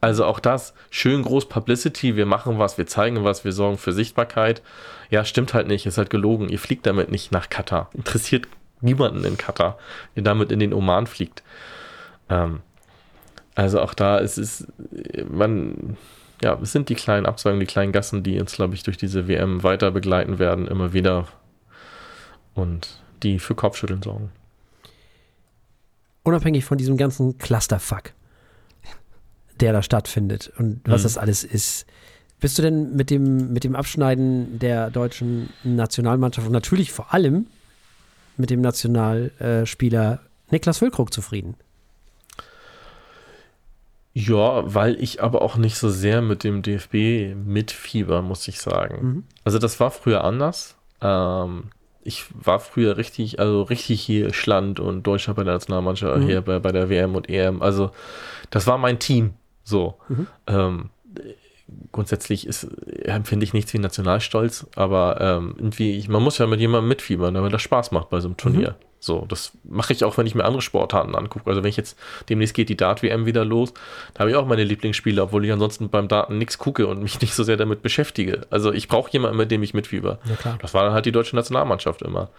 [0.01, 3.91] Also auch das, schön groß Publicity, wir machen was, wir zeigen was, wir sorgen für
[3.91, 4.61] Sichtbarkeit.
[5.09, 6.47] Ja, stimmt halt nicht, ist halt gelogen.
[6.47, 7.89] Ihr fliegt damit nicht nach Katar.
[7.93, 8.47] Interessiert
[8.81, 9.77] niemanden in Katar,
[10.15, 11.43] ihr damit in den Oman fliegt.
[12.29, 12.61] Ähm,
[13.55, 14.67] also auch da ist es,
[15.29, 15.97] man,
[16.41, 19.27] ja, es sind die kleinen Abzweigungen, die kleinen Gassen, die uns, glaube ich, durch diese
[19.27, 21.27] WM weiter begleiten werden, immer wieder.
[22.55, 24.31] Und die für Kopfschütteln sorgen
[26.29, 28.13] unabhängig von diesem ganzen Clusterfuck,
[29.61, 31.03] der da stattfindet und was mhm.
[31.03, 31.85] das alles ist,
[32.39, 37.47] Bist du denn mit dem, mit dem Abschneiden der deutschen Nationalmannschaft und natürlich vor allem
[38.37, 41.55] mit dem Nationalspieler Niklas Füllkrug zufrieden?
[44.13, 49.05] Ja, weil ich aber auch nicht so sehr mit dem DFB mitfieber, muss ich sagen.
[49.05, 49.23] Mhm.
[49.43, 50.75] Also das war früher anders.
[51.01, 51.65] Ähm,
[52.03, 56.25] ich war früher richtig, also richtig hier Schland und Deutscher bei der Nationalmannschaft, mhm.
[56.25, 57.61] hier bei, bei der WM und EM.
[57.61, 57.91] Also
[58.49, 59.33] das war mein Team.
[59.69, 59.95] So.
[60.07, 60.27] Mhm.
[60.47, 60.89] Ähm,
[61.91, 62.63] grundsätzlich ist,
[63.03, 67.33] empfinde ich nichts wie Nationalstolz, aber ähm, irgendwie, ich, man muss ja mit jemandem mitfiebern,
[67.33, 68.71] damit das Spaß macht bei so einem Turnier.
[68.71, 68.89] Mhm.
[69.01, 71.47] So, das mache ich auch, wenn ich mir andere Sportarten angucke.
[71.49, 73.73] Also wenn ich jetzt, demnächst geht die Dart-WM wieder los,
[74.13, 77.21] da habe ich auch meine Lieblingsspiele, obwohl ich ansonsten beim Daten nichts gucke und mich
[77.21, 78.41] nicht so sehr damit beschäftige.
[78.49, 80.19] Also ich brauche jemanden, mit dem ich mitfieber.
[80.25, 82.29] Ja, das war dann halt die deutsche Nationalmannschaft immer.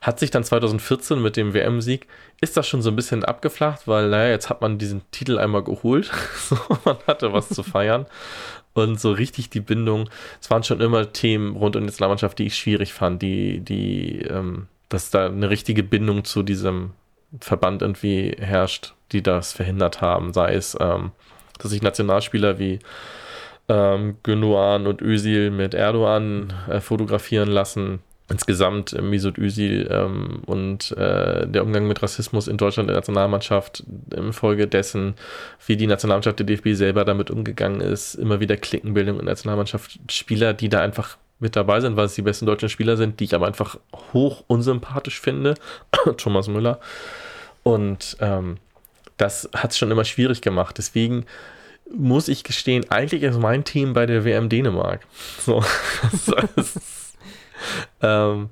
[0.00, 2.06] Hat sich dann 2014 mit dem WM-Sieg,
[2.40, 5.62] ist das schon so ein bisschen abgeflacht, weil, naja, jetzt hat man diesen Titel einmal
[5.62, 6.10] geholt.
[6.36, 8.06] so, man hatte was zu feiern.
[8.72, 10.08] Und so richtig die Bindung,
[10.40, 14.22] es waren schon immer Themen rund um die Nationalmannschaft, die ich schwierig fand, die, die,
[14.22, 16.92] ähm, dass da eine richtige Bindung zu diesem
[17.40, 20.32] Verband irgendwie herrscht, die das verhindert haben.
[20.32, 21.10] Sei es, ähm,
[21.58, 22.78] dass sich Nationalspieler wie
[23.68, 30.92] ähm, Gündogan und Özil mit Erdogan äh, fotografieren lassen, insgesamt äh, Mesut Özil ähm, und
[30.92, 35.14] äh, der Umgang mit Rassismus in Deutschland der Nationalmannschaft infolgedessen,
[35.66, 39.98] wie die Nationalmannschaft der DFB selber damit umgegangen ist, immer wieder Klickenbildung in der Nationalmannschaft,
[40.10, 43.24] Spieler, die da einfach mit dabei sind, weil es die besten deutschen Spieler sind, die
[43.24, 43.78] ich aber einfach
[44.12, 45.54] hoch unsympathisch finde.
[46.16, 46.80] Thomas Müller.
[47.62, 48.58] Und ähm,
[49.16, 50.76] das hat es schon immer schwierig gemacht.
[50.78, 51.24] Deswegen
[51.92, 55.06] muss ich gestehen, eigentlich ist mein Team bei der WM Dänemark.
[55.40, 55.64] So,
[56.26, 56.99] das ist,
[58.02, 58.50] ähm,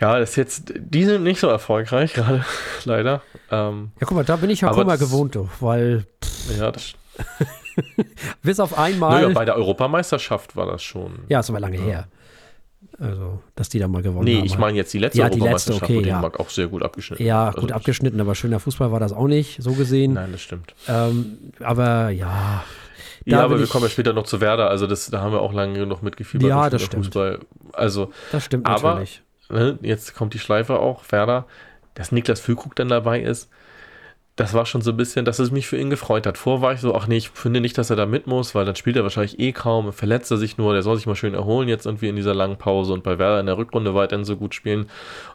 [0.00, 2.44] ja, das ist jetzt, die sind nicht so erfolgreich gerade,
[2.84, 3.22] leider.
[3.50, 6.04] Ähm, ja, guck mal, da bin ich ja Kummer gewohnt, doch, weil.
[6.22, 6.94] Pff, ja, das.
[8.42, 9.22] bis auf einmal.
[9.22, 11.20] Naja, bei der Europameisterschaft war das schon.
[11.28, 11.84] Ja, ist aber lange ja.
[11.84, 12.08] her.
[12.98, 14.40] Also, dass die da mal gewonnen nee, haben.
[14.40, 16.14] Nee, ich meine jetzt die letzte ja, die Europameisterschaft, letzte, okay, ja.
[16.14, 17.24] Dänemark auch sehr gut abgeschnitten.
[17.24, 20.14] Ja, also gut abgeschnitten, aber schöner Fußball war das auch nicht, so gesehen.
[20.14, 20.74] Nein, das stimmt.
[20.88, 22.64] Ähm, aber ja,
[23.26, 25.52] ja, aber wir kommen ja später noch zu Werder, also das, da haben wir auch
[25.52, 26.48] lange genug mitgefiebert.
[26.48, 27.06] Ja, das stimmt.
[27.06, 27.40] Fußball.
[27.72, 29.22] Also, das stimmt aber, natürlich.
[29.48, 31.46] Ne, jetzt kommt die Schleife auch, Werder,
[31.94, 33.50] dass Niklas Füllkrug dann dabei ist
[34.36, 36.36] das war schon so ein bisschen, dass es mich für ihn gefreut hat.
[36.36, 38.66] Vor war ich so, ach nee, ich finde nicht, dass er da mit muss, weil
[38.66, 41.32] dann spielt er wahrscheinlich eh kaum, verletzt er sich nur, der soll sich mal schön
[41.32, 44.36] erholen jetzt irgendwie in dieser langen Pause und bei Werder in der Rückrunde weiterhin so
[44.36, 44.90] gut spielen.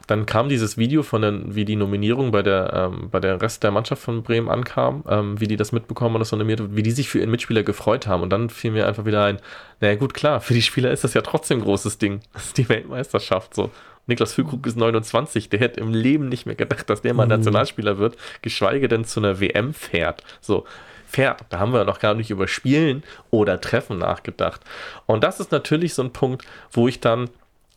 [0.06, 3.64] Dann kam dieses Video von den, wie die Nominierung bei der, ähm, bei der Rest
[3.64, 6.84] der Mannschaft von Bremen ankam, ähm, wie die das mitbekommen und das nominiert wird, wie
[6.84, 8.22] die sich für ihren Mitspieler gefreut haben.
[8.22, 9.40] Und dann fiel mir einfach wieder ein,
[9.80, 12.20] naja gut, klar, für die Spieler ist das ja trotzdem ein großes Ding.
[12.32, 13.70] Das ist die Weltmeisterschaft so.
[14.06, 17.30] Niklas Füllkrug ist 29, der hätte im Leben nicht mehr gedacht, dass der mal mhm.
[17.30, 20.24] Nationalspieler wird, geschweige denn zu einer WM fährt.
[20.40, 20.64] So,
[21.06, 21.44] fährt.
[21.50, 24.62] Da haben wir noch gar nicht über Spielen oder Treffen nachgedacht.
[25.06, 27.30] Und das ist natürlich so ein Punkt, wo ich dann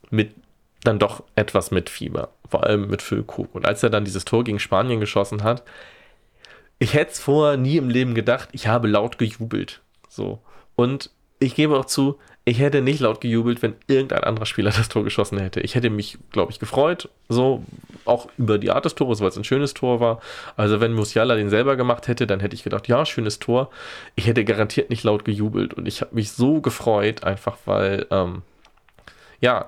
[0.09, 0.31] mit
[0.83, 3.53] dann doch etwas mit Fieber, vor allem mit Füllkrug.
[3.53, 5.63] Und als er dann dieses Tor gegen Spanien geschossen hat,
[6.79, 9.81] ich hätte es vorher nie im Leben gedacht, ich habe laut gejubelt.
[10.07, 10.39] So.
[10.75, 11.09] Und
[11.39, 15.03] ich gebe auch zu, ich hätte nicht laut gejubelt, wenn irgendein anderer Spieler das Tor
[15.03, 15.61] geschossen hätte.
[15.61, 17.63] Ich hätte mich, glaube ich, gefreut, so
[18.05, 20.21] auch über die Art des Tores, weil es ein schönes Tor war.
[20.55, 23.71] Also wenn Musiala den selber gemacht hätte, dann hätte ich gedacht, ja, schönes Tor.
[24.15, 28.43] Ich hätte garantiert nicht laut gejubelt und ich habe mich so gefreut, einfach weil, ähm,
[29.41, 29.65] ja,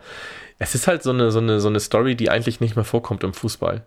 [0.60, 3.24] es ist halt so eine, so, eine, so eine Story, die eigentlich nicht mehr vorkommt
[3.24, 3.84] im Fußball.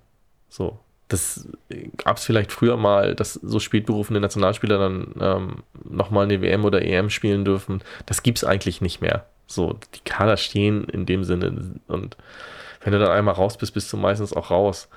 [0.48, 1.48] So, das
[1.96, 6.82] gab es vielleicht früher mal, dass so spätberufene Nationalspieler dann ähm, nochmal eine WM oder
[6.82, 7.82] EM spielen dürfen.
[8.06, 9.26] Das gibt es eigentlich nicht mehr.
[9.46, 12.16] So, die Kader stehen in dem Sinne und
[12.82, 14.88] wenn du dann einmal raus bist, bist du meistens auch raus.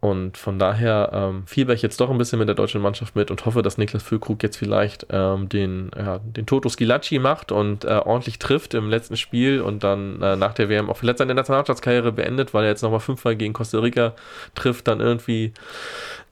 [0.00, 3.32] Und von daher ähm, fieber ich jetzt doch ein bisschen mit der deutschen Mannschaft mit
[3.32, 7.84] und hoffe, dass Niklas Füllkrug jetzt vielleicht ähm, den, ja, den Toto Skilacci macht und
[7.84, 11.34] äh, ordentlich trifft im letzten Spiel und dann äh, nach der WM auch vielleicht seine
[11.34, 14.14] Nationalmannschaftskarriere beendet, weil er jetzt nochmal fünfmal gegen Costa Rica
[14.54, 15.52] trifft, dann irgendwie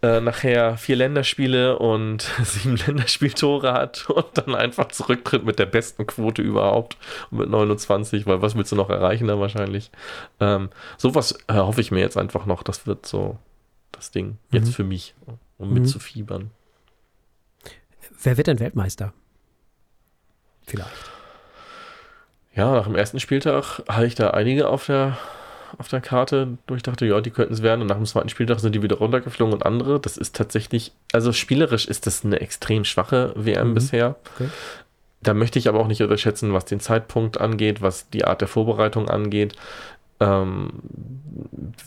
[0.01, 6.07] äh, nachher vier Länderspiele und sieben Länderspieltore hat und dann einfach zurücktritt mit der besten
[6.07, 6.97] Quote überhaupt
[7.33, 9.91] mit 29, weil was willst du noch erreichen dann wahrscheinlich?
[10.39, 13.39] Ähm, sowas äh, hoffe ich mir jetzt einfach noch, das wird so
[13.97, 14.39] das Ding.
[14.51, 14.73] Jetzt mhm.
[14.73, 15.15] für mich,
[15.59, 15.75] um mhm.
[15.75, 16.51] mitzufiebern.
[18.23, 19.13] Wer wird denn Weltmeister?
[20.67, 21.11] Vielleicht.
[22.55, 25.19] Ja, nach dem ersten Spieltag hatte ich da einige auf der,
[25.79, 27.83] auf der Karte, wo ich dachte, ja, die könnten es werden.
[27.83, 30.01] Und nach dem zweiten Spieltag sind die wieder runtergeflogen und andere.
[30.01, 33.75] Das ist tatsächlich, also spielerisch ist das eine extrem schwache WM mhm.
[33.75, 34.17] bisher.
[34.35, 34.49] Okay.
[35.23, 38.49] Da möchte ich aber auch nicht unterschätzen, was den Zeitpunkt angeht, was die Art der
[38.49, 39.55] Vorbereitung angeht.
[40.19, 40.71] Ähm,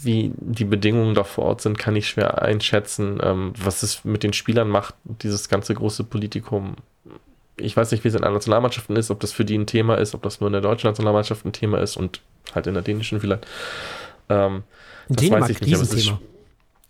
[0.02, 3.20] wie die Bedingungen da vor Ort sind, kann ich schwer einschätzen.
[3.24, 6.76] Ähm, was es mit den Spielern macht, dieses ganze große Politikum,
[7.58, 9.96] ich weiß nicht, wie es in anderen Nationalmannschaften ist, ob das für die ein Thema
[9.96, 12.22] ist, ob das nur in der deutschen Nationalmannschaft ein Thema ist und
[12.54, 13.46] halt in der dänischen vielleicht.
[14.30, 14.64] Ähm,
[15.08, 16.14] In das Dänemark weiß ich nicht, aber es ist.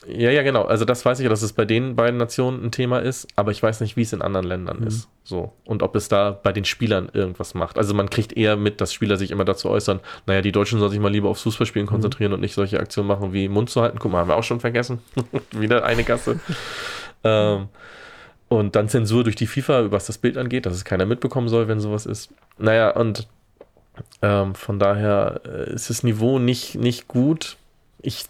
[0.08, 0.64] Ja, ja, genau.
[0.64, 3.62] Also das weiß ich, dass es bei den beiden Nationen ein Thema ist, aber ich
[3.62, 4.88] weiß nicht, wie es in anderen Ländern Mhm.
[4.88, 5.10] ist.
[5.26, 5.52] So.
[5.66, 7.78] Und ob es da bei den Spielern irgendwas macht.
[7.78, 10.92] Also man kriegt eher mit, dass Spieler sich immer dazu äußern, naja, die Deutschen sollen
[10.92, 11.90] sich mal lieber aufs Fußballspielen Mhm.
[11.92, 14.00] konzentrieren und nicht solche Aktionen machen wie Mund zu halten.
[14.00, 15.00] Guck mal, haben wir auch schon vergessen.
[15.52, 16.40] Wieder eine Gasse.
[17.26, 17.68] ähm,
[18.48, 21.68] und dann Zensur durch die FIFA, was das Bild angeht, dass es keiner mitbekommen soll,
[21.68, 22.30] wenn sowas ist.
[22.58, 23.28] Naja, und
[24.22, 27.58] ähm, von daher äh, ist das Niveau nicht, nicht gut.
[28.02, 28.26] Ich,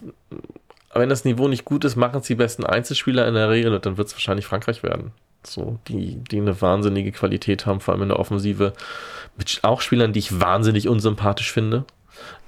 [0.94, 3.86] wenn das Niveau nicht gut ist, machen es die besten Einzelspieler in der Regel und
[3.86, 5.12] dann wird es wahrscheinlich Frankreich werden.
[5.44, 8.74] So, die, die eine wahnsinnige Qualität haben, vor allem in der Offensive.
[9.38, 11.86] Mit auch Spielern, die ich wahnsinnig unsympathisch finde,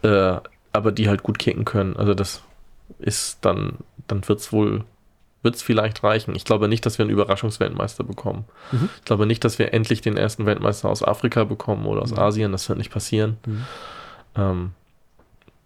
[0.01, 0.37] äh,
[0.73, 1.95] aber die halt gut kicken können.
[1.95, 2.41] Also das
[2.99, 3.77] ist dann,
[4.07, 4.83] dann wird es wohl,
[5.41, 6.35] wird es vielleicht reichen.
[6.35, 8.45] Ich glaube nicht, dass wir einen Überraschungsweltmeister bekommen.
[8.71, 8.89] Mhm.
[8.97, 12.51] Ich glaube nicht, dass wir endlich den ersten Weltmeister aus Afrika bekommen oder aus Asien.
[12.51, 13.37] Das wird nicht passieren.
[13.45, 13.65] Mhm.
[14.35, 14.71] Ähm,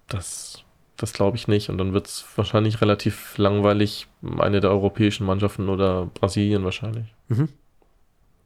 [0.07, 0.64] das
[0.97, 1.69] das glaube ich nicht.
[1.69, 7.05] Und dann wird es wahrscheinlich relativ langweilig, eine der europäischen Mannschaften oder Brasilien wahrscheinlich.
[7.27, 7.49] Mhm.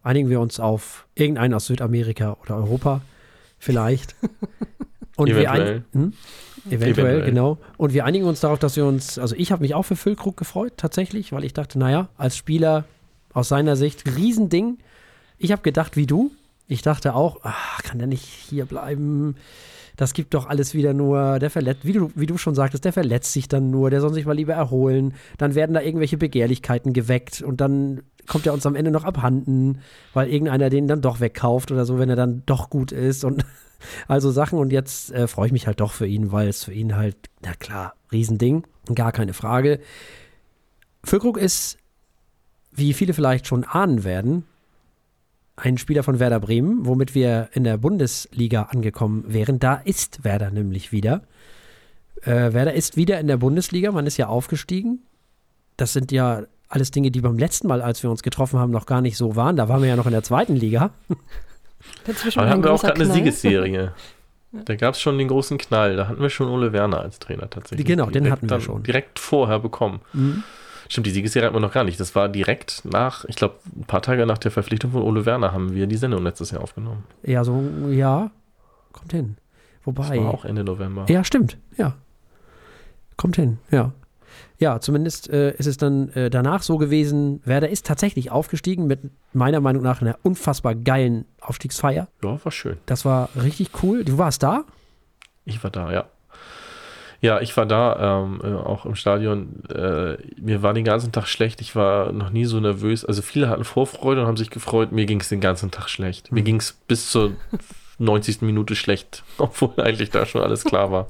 [0.01, 3.01] Einigen wir uns auf irgendeinen aus Südamerika oder Europa,
[3.57, 4.15] vielleicht.
[5.17, 5.75] Und Wir Eventuell.
[5.75, 6.13] ein, hm?
[6.67, 7.25] Eventuell, Eventuell.
[7.25, 7.57] genau.
[7.75, 10.37] Und wir einigen uns darauf, dass wir uns, also ich habe mich auch für Füllkrug
[10.37, 12.85] gefreut, tatsächlich, weil ich dachte, naja, als Spieler
[13.33, 14.77] aus seiner Sicht, Riesending.
[15.37, 16.31] Ich habe gedacht, wie du.
[16.67, 19.35] Ich dachte auch, ach, kann der nicht hier bleiben?
[19.99, 22.93] Das gibt doch alles wieder nur, der verletzt, wie du, wie du schon sagtest, der
[22.93, 25.13] verletzt sich dann nur, der soll sich mal lieber erholen.
[25.37, 29.81] Dann werden da irgendwelche Begehrlichkeiten geweckt und dann kommt er uns am Ende noch abhanden,
[30.13, 33.43] weil irgendeiner den dann doch wegkauft oder so, wenn er dann doch gut ist und
[34.07, 34.57] also Sachen.
[34.57, 37.17] Und jetzt äh, freue ich mich halt doch für ihn, weil es für ihn halt,
[37.41, 38.63] na klar, Riesending,
[38.95, 39.81] gar keine Frage.
[41.03, 41.77] Füllkrug ist,
[42.71, 44.45] wie viele vielleicht schon ahnen werden,
[45.61, 49.59] ein Spieler von Werder Bremen, womit wir in der Bundesliga angekommen wären.
[49.59, 51.21] Da ist Werder nämlich wieder.
[52.21, 54.99] Äh, Werder ist wieder in der Bundesliga, man ist ja aufgestiegen.
[55.77, 58.85] Das sind ja alles Dinge, die beim letzten Mal, als wir uns getroffen haben, noch
[58.85, 59.55] gar nicht so waren.
[59.55, 60.91] Da waren wir ja noch in der zweiten Liga.
[62.05, 63.13] Dazwischen Aber da hatten wir auch gerade eine.
[63.13, 63.93] Siegesserie.
[64.51, 65.95] Da gab es schon den großen Knall.
[65.95, 67.85] Da hatten wir schon Ole Werner als Trainer tatsächlich.
[67.85, 68.81] Genau, den Direkt hatten wir schon.
[68.81, 70.01] Direkt vorher bekommen.
[70.13, 70.43] Mhm.
[70.89, 71.99] Stimmt, die Siegesserie hatten wir noch gar nicht.
[71.99, 75.53] Das war direkt nach, ich glaube, ein paar Tage nach der Verpflichtung von Ole Werner
[75.53, 77.03] haben wir die Sendung letztes Jahr aufgenommen.
[77.21, 78.31] Ja, so, ja,
[78.91, 79.37] kommt hin.
[79.85, 80.17] Das Wobei.
[80.17, 81.05] war auch Ende November.
[81.07, 81.57] Ja, stimmt.
[81.77, 81.95] Ja.
[83.17, 83.93] Kommt hin, ja.
[84.57, 88.99] Ja, zumindest äh, ist es dann äh, danach so gewesen, Werder ist tatsächlich aufgestiegen mit
[89.31, 92.07] meiner Meinung nach einer unfassbar geilen Aufstiegsfeier.
[92.23, 92.77] Ja, war schön.
[92.87, 94.03] Das war richtig cool.
[94.03, 94.65] Du warst da?
[95.45, 96.05] Ich war da, ja.
[97.21, 99.63] Ja, ich war da, ähm, äh, auch im Stadion.
[99.69, 101.59] Äh, mir war den ganzen Tag schlecht.
[101.59, 103.03] Ich war noch nie so nervös.
[103.03, 104.91] Also viele hatten Vorfreude und haben sich gefreut.
[104.91, 106.31] Mir ging es den ganzen Tag schlecht.
[106.31, 107.31] Mir ging es bis zur
[107.97, 108.41] 90.
[108.41, 111.07] Minute schlecht, obwohl eigentlich da schon alles klar war.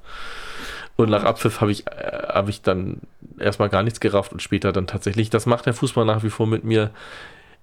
[0.95, 1.91] Und nach Abpfiff habe ich, äh,
[2.27, 3.01] hab ich dann
[3.37, 6.47] erstmal gar nichts gerafft und später dann tatsächlich, das macht der Fußball nach wie vor
[6.47, 6.89] mit mir,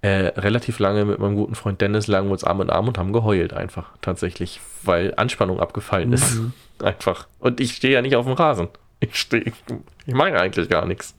[0.02, 2.98] äh, relativ lange mit meinem guten Freund Dennis lagen wir uns Arm in Arm und
[2.98, 6.38] haben geheult einfach tatsächlich, weil Anspannung abgefallen ist.
[6.82, 7.26] Einfach.
[7.38, 8.68] Und ich stehe ja nicht auf dem Rasen.
[9.00, 9.44] Ich stehe,
[10.04, 11.14] ich mache eigentlich gar nichts.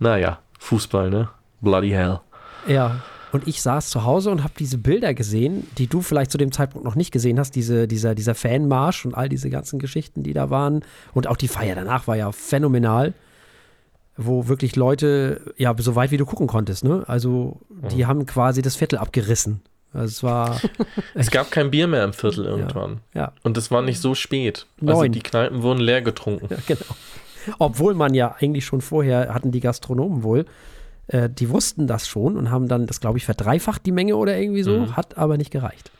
[0.00, 1.28] Naja, Fußball, ne?
[1.60, 2.20] Bloody hell.
[2.66, 3.00] Ja.
[3.32, 6.50] Und ich saß zu Hause und habe diese Bilder gesehen, die du vielleicht zu dem
[6.50, 10.32] Zeitpunkt noch nicht gesehen hast, diese, dieser, dieser Fanmarsch und all diese ganzen Geschichten, die
[10.32, 10.84] da waren.
[11.14, 13.14] Und auch die Feier danach war ja phänomenal,
[14.22, 17.04] wo wirklich Leute, ja, so weit wie du gucken konntest, ne?
[17.06, 17.58] Also,
[17.90, 19.62] die haben quasi das Viertel abgerissen.
[19.92, 20.60] Also es war,
[21.14, 23.00] Es gab kein Bier mehr im Viertel irgendwann.
[23.12, 24.66] ja, Und es war nicht so spät.
[24.80, 25.10] Also Neun.
[25.12, 26.46] die Kneipen wurden leer getrunken.
[26.48, 26.84] ja, genau.
[27.58, 30.44] Obwohl man ja eigentlich schon vorher, hatten die Gastronomen wohl,
[31.08, 34.36] äh, die wussten das schon und haben dann das, glaube ich, verdreifacht die Menge oder
[34.38, 34.96] irgendwie so, Mhm.
[34.96, 35.90] hat aber nicht gereicht.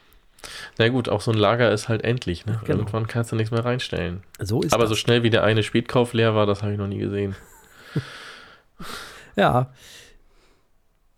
[0.78, 2.46] Na gut, auch so ein Lager ist halt endlich.
[2.46, 2.60] Ne?
[2.64, 2.78] Genau.
[2.80, 4.22] Irgendwann kannst du nichts mehr reinstellen.
[4.38, 4.90] So ist Aber das.
[4.90, 7.34] so schnell wie der eine Spätkauf leer war, das habe ich noch nie gesehen.
[9.36, 9.70] Ja.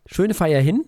[0.06, 0.84] Schöne Feier hin.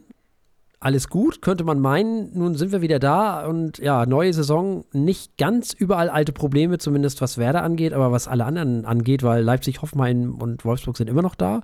[0.78, 2.36] Alles gut, könnte man meinen.
[2.36, 4.84] Nun sind wir wieder da und ja, neue Saison.
[4.92, 9.42] Nicht ganz überall alte Probleme, zumindest was Werder angeht, aber was alle anderen angeht, weil
[9.42, 11.62] Leipzig, Hoffenheim und Wolfsburg sind immer noch da.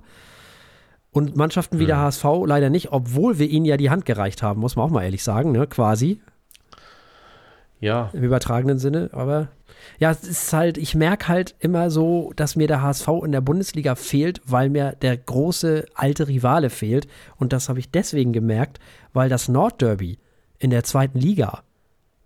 [1.11, 1.97] Und Mannschaften wie der.
[1.99, 5.03] HSV leider nicht, obwohl wir ihnen ja die Hand gereicht haben, muss man auch mal
[5.03, 5.67] ehrlich sagen, ne?
[5.67, 6.19] quasi
[7.79, 9.09] Ja, im übertragenen Sinne.
[9.11, 9.49] Aber
[9.99, 13.41] ja, es ist halt, ich merke halt immer so, dass mir der HSV in der
[13.41, 17.07] Bundesliga fehlt, weil mir der große alte Rivale fehlt.
[17.37, 18.79] Und das habe ich deswegen gemerkt,
[19.13, 20.17] weil das Nordderby
[20.59, 21.63] in der zweiten Liga,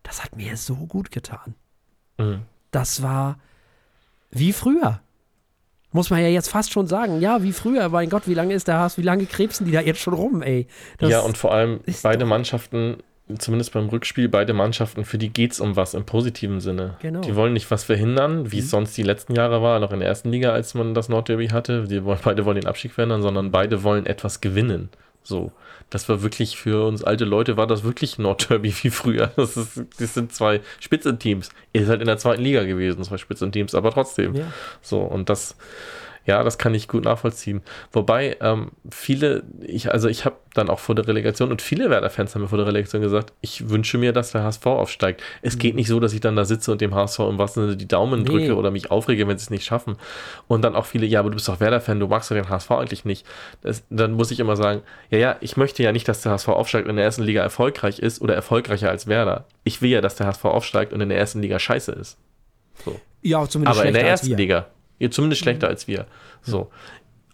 [0.04, 1.56] das hat mir so gut getan.
[2.18, 2.42] Mhm.
[2.72, 3.38] Das war
[4.32, 5.00] wie früher.
[5.92, 7.22] Muss man ja jetzt fast schon sagen.
[7.22, 7.88] Ja, wie früher.
[7.88, 10.42] Mein Gott, wie lange ist der HSV, wie lange krebsen die da jetzt schon rum,
[10.42, 10.68] ey?
[10.98, 12.98] Das- ja, und vor allem beide Mannschaften
[13.38, 16.96] zumindest beim Rückspiel, beide Mannschaften, für die geht es um was im positiven Sinne.
[17.02, 17.22] Genau.
[17.22, 20.08] Die wollen nicht was verhindern, wie es sonst die letzten Jahre war, noch in der
[20.08, 21.86] ersten Liga, als man das Nordderby hatte.
[21.88, 24.90] Die beide wollen den Abstieg verhindern, sondern beide wollen etwas gewinnen.
[25.24, 25.52] So.
[25.90, 29.32] Das war wirklich für uns alte Leute, war das wirklich Nordderby wie früher.
[29.36, 31.50] Das, ist, das sind zwei Spitzenteams.
[31.74, 34.36] Ihr seid halt in der zweiten Liga gewesen, zwei Spitzenteams, aber trotzdem.
[34.36, 34.46] Ja.
[34.82, 35.58] So, und das,
[36.26, 37.62] ja, das kann ich gut nachvollziehen.
[37.92, 42.34] Wobei ähm, viele, ich, also ich habe dann auch vor der Relegation und viele Werder-Fans
[42.34, 45.22] haben mir vor der Relegation gesagt, ich wünsche mir, dass der HSV aufsteigt.
[45.42, 47.78] Es geht nicht so, dass ich dann da sitze und dem HSV im wahrsten Sinne
[47.78, 48.26] die Daumen Nee.
[48.26, 49.98] drücke oder mich aufrege, wenn sie es nicht schaffen.
[50.48, 52.72] Und dann auch viele, ja, aber du bist doch Werder-Fan, du magst doch den HSV
[52.72, 53.26] eigentlich nicht.
[53.62, 56.48] Das, dann muss ich immer sagen, ja, ja, ich möchte ja nicht, dass der HSV
[56.50, 59.46] aufsteigt und in der ersten Liga erfolgreich ist oder erfolgreicher als Werder.
[59.64, 62.18] Ich will ja, dass der HSV aufsteigt und in der ersten Liga scheiße ist.
[63.22, 64.36] Ja, zumindest Aber in der ersten.
[64.36, 64.68] Liga.
[65.00, 66.06] Ihr zumindest schlechter als wir.
[66.42, 66.72] So.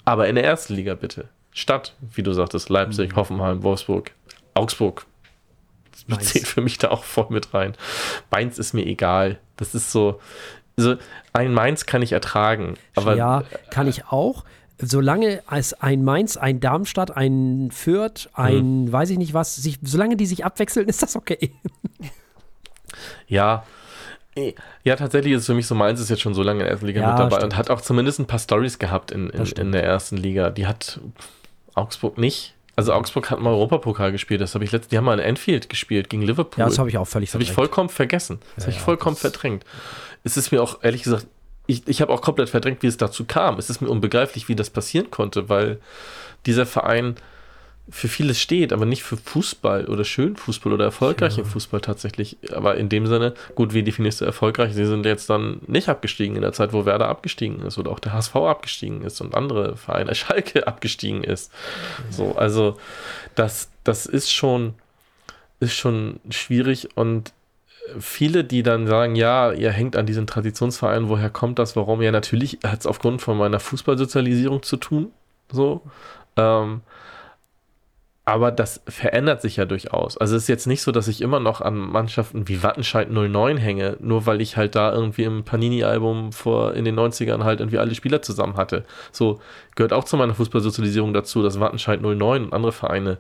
[0.05, 1.29] Aber in der ersten Liga bitte.
[1.53, 4.11] Stadt, wie du sagtest, Leipzig, Hoffenheim, Wolfsburg,
[4.53, 5.05] Augsburg.
[6.07, 7.73] Das zählt für mich da auch voll mit rein.
[8.31, 9.39] Mainz ist mir egal.
[9.57, 10.19] Das ist so.
[10.77, 10.95] so
[11.33, 12.75] ein Mainz kann ich ertragen.
[12.95, 14.43] Aber ja, kann ich auch.
[14.83, 18.91] Solange es ein Mainz, ein Darmstadt, ein Fürth, ein Hm.
[18.91, 21.53] weiß ich nicht was, sich, solange die sich abwechseln, ist das okay.
[23.27, 23.63] Ja.
[24.35, 24.53] Eh,
[24.83, 26.71] Ja, tatsächlich ist es für mich so, Mainz ist jetzt schon so lange in der
[26.71, 27.53] ersten Liga Ja, mit dabei stimmt.
[27.53, 30.49] und hat auch zumindest ein paar Stories gehabt in, in, in der ersten Liga.
[30.49, 30.99] Die hat
[31.75, 32.53] Augsburg nicht.
[32.77, 34.39] Also Augsburg hat mal Europapokal gespielt.
[34.41, 36.59] Das habe ich letztens, die haben mal in Enfield gespielt gegen Liverpool.
[36.61, 38.39] Ja, das habe ich auch völlig Das habe ich vollkommen vergessen.
[38.55, 39.65] Das habe ich ja, vollkommen das- verdrängt.
[40.23, 41.27] Es ist mir auch, ehrlich gesagt,
[41.67, 43.57] ich, ich habe auch komplett verdrängt, wie es dazu kam.
[43.59, 45.79] Es ist mir unbegreiflich, wie das passieren konnte, weil
[46.45, 47.15] dieser Verein
[47.91, 52.37] für vieles steht, aber nicht für Fußball oder schönen Fußball oder erfolgreichen Fußball tatsächlich.
[52.53, 54.73] Aber in dem Sinne, gut, wie definierst du erfolgreich?
[54.73, 57.99] Sie sind jetzt dann nicht abgestiegen in der Zeit, wo Werder abgestiegen ist oder auch
[57.99, 61.51] der HSV abgestiegen ist und andere Vereine, Schalke abgestiegen ist.
[62.09, 62.77] So, also
[63.35, 64.73] das, das ist schon,
[65.59, 67.33] ist schon schwierig und
[67.99, 72.01] viele, die dann sagen, ja, ihr hängt an diesen Traditionsvereinen, woher kommt das, warum?
[72.01, 75.11] Ja, natürlich hat es aufgrund von meiner Fußballsozialisierung zu tun,
[75.51, 75.81] so.
[76.37, 76.81] Ähm,
[78.31, 80.17] aber das verändert sich ja durchaus.
[80.17, 83.57] Also es ist jetzt nicht so, dass ich immer noch an Mannschaften wie Wattenscheid 09
[83.57, 87.77] hänge, nur weil ich halt da irgendwie im Panini-Album vor in den 90ern halt irgendwie
[87.77, 88.85] alle Spieler zusammen hatte.
[89.11, 89.41] So
[89.75, 93.17] gehört auch zu meiner Fußballsozialisierung dazu, dass Wattenscheid 09 und andere Vereine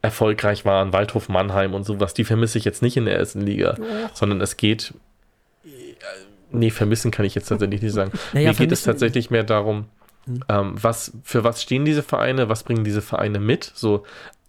[0.00, 3.76] erfolgreich waren, Waldhof Mannheim und sowas, die vermisse ich jetzt nicht in der ersten Liga,
[4.14, 4.94] sondern es geht,
[6.50, 8.12] nee, vermissen kann ich jetzt tatsächlich nicht sagen.
[8.32, 9.84] Naja, Mir geht es tatsächlich mehr darum,
[10.48, 14.04] ähm, was, für was stehen diese Vereine, was bringen diese Vereine mit, so,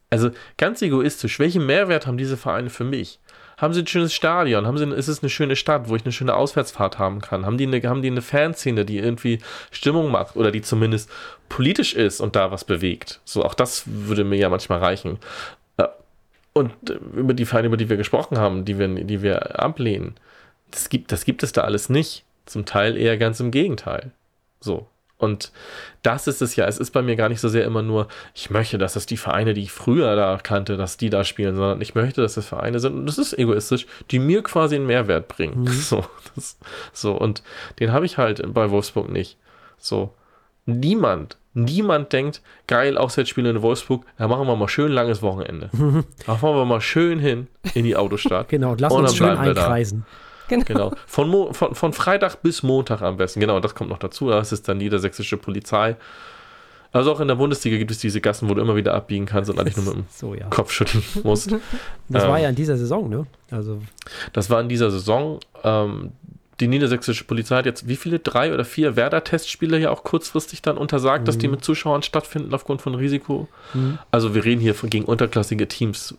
[0.09, 3.19] also ganz egoistisch, welchen Mehrwert haben diese Vereine für mich?
[3.57, 4.67] Haben sie ein schönes Stadion?
[4.67, 7.45] Haben sie, ist es eine schöne Stadt, wo ich eine schöne Auswärtsfahrt haben kann?
[7.45, 9.39] Haben die eine, haben die eine Fanszene, die irgendwie
[9.71, 11.09] Stimmung macht oder die zumindest
[11.49, 13.19] politisch ist und da was bewegt?
[13.25, 15.17] So, auch das würde mir ja manchmal reichen.
[15.77, 15.87] Äh,
[16.53, 20.15] Und äh, über die Vereine, über die wir gesprochen haben, die wir, die wir ablehnen,
[20.69, 22.25] das gibt, das gibt es da alles nicht.
[22.45, 24.11] Zum Teil eher ganz im Gegenteil.
[24.59, 24.87] So.
[25.17, 25.51] Und
[26.03, 26.65] das ist es ja.
[26.65, 29.17] Es ist bei mir gar nicht so sehr immer nur, ich möchte, dass das die
[29.17, 32.45] Vereine, die ich früher da kannte, dass die da spielen, sondern ich möchte, dass das
[32.45, 35.67] Vereine sind, und das ist egoistisch, die mir quasi einen Mehrwert bringen.
[35.87, 36.03] So,
[36.35, 36.57] das,
[36.91, 37.43] so, und
[37.79, 39.37] den habe ich halt bei Wolfsburg nicht.
[39.77, 40.13] So.
[40.65, 45.69] Niemand, niemand denkt, geil, Auswärtsspiele in Wolfsburg, da machen wir mal schön langes Wochenende.
[46.25, 48.49] Da fahren wir mal schön hin in die Autostadt.
[48.49, 49.77] Genau, und lass Und uns schön wir da.
[50.51, 50.75] Einkreisen.
[50.89, 50.93] Genau.
[51.05, 53.39] Von, Mo von, von Freitag bis Montag am besten.
[53.39, 54.29] Genau, das kommt noch dazu.
[54.29, 55.95] Das ist dann niedersächsische Polizei.
[56.93, 59.49] Also auch in der Bundesliga gibt es diese Gassen, wo du immer wieder abbiegen kannst
[59.49, 60.47] und eigentlich nur mit dem So, ja.
[60.47, 61.51] Kopf schütteln musst.
[62.09, 62.29] Das Ähm.
[62.29, 63.25] war ja in dieser Saison, ne?
[63.51, 63.79] Also,
[64.33, 65.39] Das war in dieser Saison.
[65.63, 66.11] Ähm,
[66.59, 68.17] die niedersächsische Polizei hat jetzt wie viele?
[68.17, 72.81] Drei oder vier Werder-Testspiele ja auch kurzfristig dann untersagt, dass die mit Zuschauern stattfinden aufgrund
[72.81, 73.47] von Risiko.
[74.09, 76.15] Also wir reden hier von, gegen unterklassige Teams,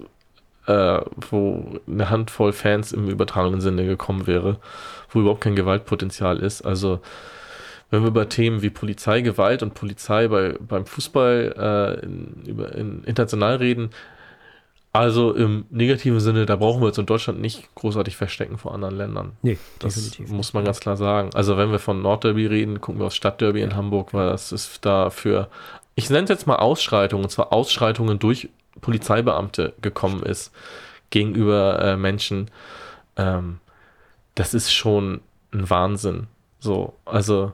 [0.68, 1.00] äh,
[1.30, 4.58] wo eine Handvoll Fans im übertragenen Sinne gekommen wäre,
[5.10, 6.62] wo überhaupt kein Gewaltpotenzial ist.
[6.62, 7.00] Also
[7.90, 11.54] wenn wir über Themen wie Polizei, Gewalt und Polizei bei, beim Fußball
[12.02, 13.90] äh, in, über, in international reden,
[14.92, 18.96] also im negativen Sinne, da brauchen wir uns in Deutschland nicht großartig verstecken vor anderen
[18.96, 19.32] Ländern.
[19.42, 20.30] nee, Das definitiv.
[20.30, 21.30] muss man ganz klar sagen.
[21.34, 24.84] Also wenn wir von Nordderby reden, gucken wir aufs Stadtderby in Hamburg, weil das ist
[24.84, 25.48] da für,
[25.98, 30.52] ich nenne es jetzt mal Ausschreitungen, und zwar Ausschreitungen durch Polizeibeamte gekommen ist
[31.10, 32.52] gegenüber äh, Menschen.
[33.16, 33.58] Ähm,
[34.36, 35.22] das ist schon
[35.52, 36.28] ein Wahnsinn.
[36.60, 37.50] So, also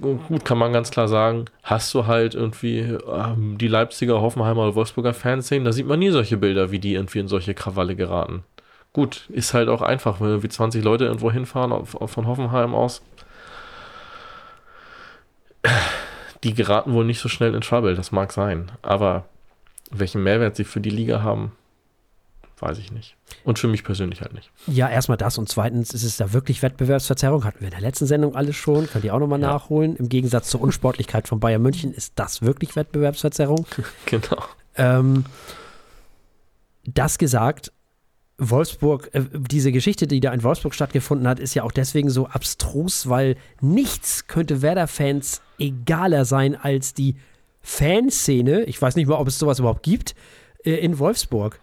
[0.00, 4.74] gut kann man ganz klar sagen, hast du halt irgendwie ähm, die Leipziger, Hoffenheimer oder
[4.74, 8.44] Wolfsburger Fanszenen, da sieht man nie solche Bilder, wie die irgendwie in solche Krawalle geraten.
[8.94, 12.74] Gut, ist halt auch einfach, wenn irgendwie 20 Leute irgendwo hinfahren auf, auf, von Hoffenheim
[12.74, 13.02] aus.
[16.44, 18.70] Die geraten wohl nicht so schnell in Trouble, das mag sein.
[18.82, 19.24] Aber
[19.90, 21.52] welchen Mehrwert sie für die Liga haben,
[22.58, 23.16] weiß ich nicht.
[23.44, 24.50] Und für mich persönlich halt nicht.
[24.66, 27.44] Ja, erstmal das und zweitens ist es da wirklich Wettbewerbsverzerrung.
[27.44, 29.48] Hatten wir in der letzten Sendung alles schon, könnt ihr auch nochmal ja.
[29.48, 29.96] nachholen.
[29.96, 33.66] Im Gegensatz zur Unsportlichkeit von Bayern München ist das wirklich Wettbewerbsverzerrung.
[34.06, 34.44] genau.
[34.76, 35.24] Ähm,
[36.84, 37.72] das gesagt,
[38.38, 42.26] Wolfsburg, äh, diese Geschichte, die da in Wolfsburg stattgefunden hat, ist ja auch deswegen so
[42.26, 47.16] abstrus, weil nichts könnte Werder-Fans egaler sein als die
[47.62, 48.64] Fanszene.
[48.64, 50.14] Ich weiß nicht mal, ob es sowas überhaupt gibt
[50.64, 51.58] äh, in Wolfsburg.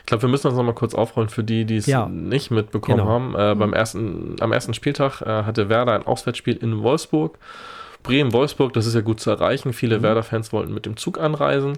[0.00, 2.08] Ich glaube, wir müssen das nochmal kurz aufrollen für die, die es ja.
[2.08, 3.08] nicht mitbekommen genau.
[3.08, 3.34] haben.
[3.36, 7.38] Äh, beim ersten, am ersten Spieltag äh, hatte Werder ein Auswärtsspiel in Wolfsburg.
[8.02, 9.72] Bremen-Wolfsburg, das ist ja gut zu erreichen.
[9.72, 10.02] Viele mhm.
[10.02, 11.74] Werder-Fans wollten mit dem Zug anreisen.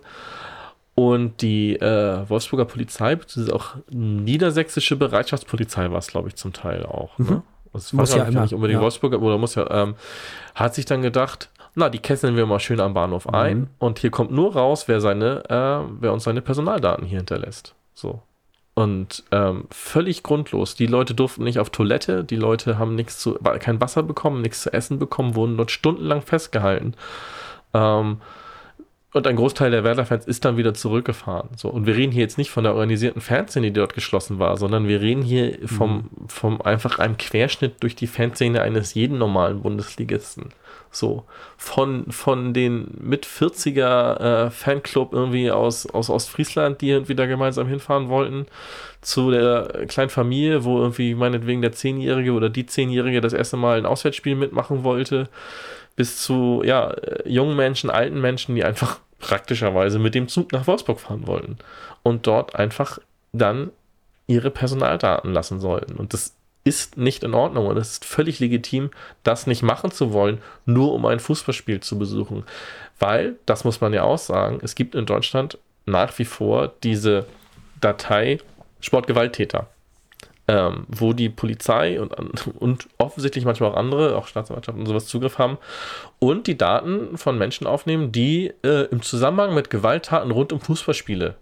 [0.98, 6.84] Und die äh, Wolfsburger Polizei, beziehungsweise auch niedersächsische Bereitschaftspolizei war es, glaube ich, zum Teil
[6.84, 7.16] auch.
[7.18, 7.30] Ne?
[7.30, 7.42] Mhm.
[7.72, 8.82] Das muss ja immer, nicht unbedingt ja.
[8.82, 9.94] Wolfsburger, oder muss ja, ähm,
[10.56, 13.34] hat sich dann gedacht, na, die kesseln wir mal schön am Bahnhof mhm.
[13.36, 17.76] ein und hier kommt nur raus, wer seine, äh, wer uns seine Personaldaten hier hinterlässt.
[17.94, 18.20] So.
[18.74, 20.74] Und ähm, völlig grundlos.
[20.74, 24.62] Die Leute durften nicht auf Toilette, die Leute haben nichts zu, kein Wasser bekommen, nichts
[24.62, 26.94] zu essen bekommen, wurden dort stundenlang festgehalten.
[27.72, 28.20] Ähm,
[29.14, 31.48] und ein Großteil der Werder-Fans ist dann wieder zurückgefahren.
[31.56, 34.58] So, und wir reden hier jetzt nicht von der organisierten Fanszene, die dort geschlossen war,
[34.58, 36.28] sondern wir reden hier vom, mhm.
[36.28, 40.50] vom einfach einem Querschnitt durch die Fanszene eines jeden normalen Bundesligisten.
[40.90, 41.24] So,
[41.56, 47.66] von, von den mit 40er äh, Fanclub irgendwie aus, aus Ostfriesland, die irgendwie da gemeinsam
[47.66, 48.46] hinfahren wollten,
[49.00, 53.78] zu der kleinen Familie, wo irgendwie meinetwegen der Zehnjährige oder die Zehnjährige das erste Mal
[53.78, 55.28] ein Auswärtsspiel mitmachen wollte
[55.98, 60.68] bis zu ja, äh, jungen Menschen, alten Menschen, die einfach praktischerweise mit dem Zug nach
[60.68, 61.58] Wolfsburg fahren wollten
[62.04, 63.00] und dort einfach
[63.32, 63.72] dann
[64.28, 65.94] ihre Personaldaten lassen sollten.
[65.94, 68.90] Und das ist nicht in Ordnung und es ist völlig legitim,
[69.24, 72.44] das nicht machen zu wollen, nur um ein Fußballspiel zu besuchen.
[73.00, 77.26] Weil, das muss man ja auch sagen, es gibt in Deutschland nach wie vor diese
[77.80, 78.38] Datei
[78.80, 79.66] Sportgewalttäter
[80.48, 82.14] ähm, wo die Polizei und,
[82.58, 85.58] und offensichtlich manchmal auch andere, auch Staatsanwaltschaften und sowas Zugriff haben
[86.18, 91.36] und die Daten von Menschen aufnehmen, die äh, im Zusammenhang mit Gewalttaten rund um Fußballspiele,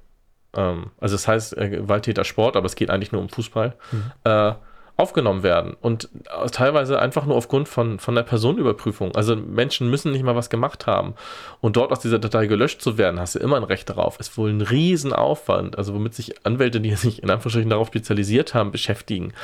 [0.56, 4.12] ähm, also das heißt äh, Gewalttäter Sport, aber es geht eigentlich nur um Fußball, mhm.
[4.24, 4.52] äh,
[4.96, 5.76] aufgenommen werden.
[5.80, 6.08] Und
[6.52, 9.14] teilweise einfach nur aufgrund von, von der Personenüberprüfung.
[9.14, 11.14] Also Menschen müssen nicht mal was gemacht haben.
[11.60, 14.18] Und dort aus dieser Datei gelöscht zu werden, hast du immer ein Recht darauf.
[14.18, 18.72] Ist wohl ein Riesenaufwand, also womit sich Anwälte, die sich in Anführungsstrichen darauf spezialisiert haben,
[18.72, 19.34] beschäftigen,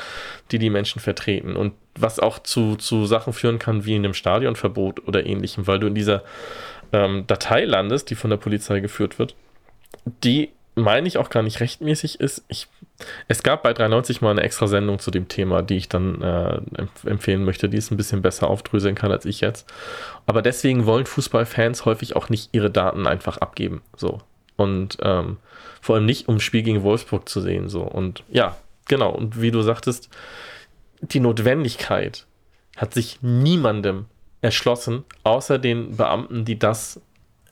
[0.51, 1.55] die die Menschen vertreten.
[1.55, 5.79] Und was auch zu, zu Sachen führen kann, wie in einem Stadionverbot oder ähnlichem, weil
[5.79, 6.23] du in dieser
[6.93, 9.35] ähm, Datei landest, die von der Polizei geführt wird,
[10.25, 12.45] die meine ich auch gar nicht rechtmäßig ist.
[12.49, 12.69] Ich,
[13.29, 16.61] es gab bei 93 mal eine extra Sendung zu dem Thema, die ich dann äh,
[17.07, 19.71] empfehlen möchte, die es ein bisschen besser aufdröseln kann als ich jetzt.
[20.27, 23.83] Aber deswegen wollen Fußballfans häufig auch nicht ihre Daten einfach abgeben.
[23.97, 24.21] So.
[24.57, 25.39] Und ähm,
[25.81, 27.69] vor allem nicht, um Spiel gegen Wolfsburg zu sehen.
[27.69, 27.83] So.
[27.83, 28.57] Und ja,
[28.89, 29.11] genau.
[29.11, 30.09] Und wie du sagtest,
[31.01, 32.27] die Notwendigkeit
[32.77, 34.07] hat sich niemandem
[34.41, 37.01] erschlossen, außer den Beamten, die das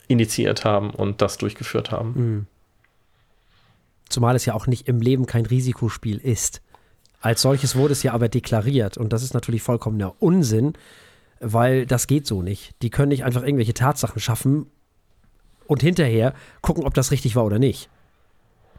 [0.07, 2.13] initiiert haben und das durchgeführt haben.
[2.15, 2.47] Mhm.
[4.11, 6.61] Zumal es ja auch nicht im Leben kein Risikospiel ist.
[7.21, 10.73] Als solches wurde es ja aber deklariert und das ist natürlich vollkommener Unsinn,
[11.39, 12.75] weil das geht so nicht.
[12.81, 14.67] Die können nicht einfach irgendwelche Tatsachen schaffen
[15.67, 17.89] und hinterher gucken, ob das richtig war oder nicht.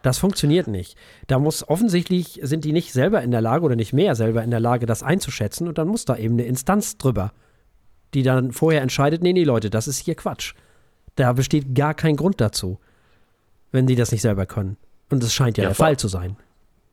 [0.02, 0.96] Das funktioniert nicht.
[1.28, 4.50] Da muss offensichtlich sind die nicht selber in der Lage oder nicht mehr selber in
[4.50, 7.32] der Lage, das einzuschätzen und dann muss da eben eine Instanz drüber,
[8.12, 10.54] die dann vorher entscheidet, nee, nee, Leute, das ist hier Quatsch.
[11.14, 12.78] Da besteht gar kein Grund dazu,
[13.70, 14.76] wenn die das nicht selber können.
[15.12, 16.36] Und das scheint ja, ja der Fall zu sein.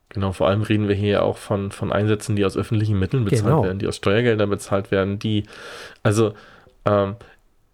[0.09, 3.43] Genau, vor allem reden wir hier auch von, von Einsätzen, die aus öffentlichen Mitteln bezahlt
[3.43, 3.63] genau.
[3.63, 5.43] werden, die aus Steuergeldern bezahlt werden, die,
[6.03, 6.33] also,
[6.85, 7.15] ähm,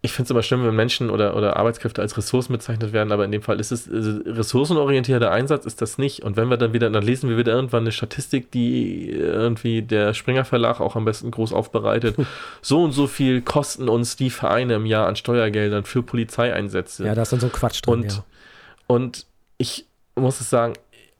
[0.01, 3.25] ich finde es immer schlimm, wenn Menschen oder, oder Arbeitskräfte als Ressourcen bezeichnet werden, aber
[3.25, 6.21] in dem Fall ist es also ressourcenorientierter Einsatz ist das nicht.
[6.21, 10.13] Und wenn wir dann wieder, dann lesen wir wieder irgendwann eine Statistik, die irgendwie der
[10.13, 12.17] Springer Verlag auch am besten groß aufbereitet.
[12.61, 17.03] so und so viel kosten uns die Vereine im Jahr an Steuergeldern für Polizeieinsätze.
[17.05, 18.01] Ja, da ist dann so ein Quatsch drin.
[18.01, 18.23] Und, ja.
[18.85, 19.25] und
[19.57, 20.73] ich muss es sagen,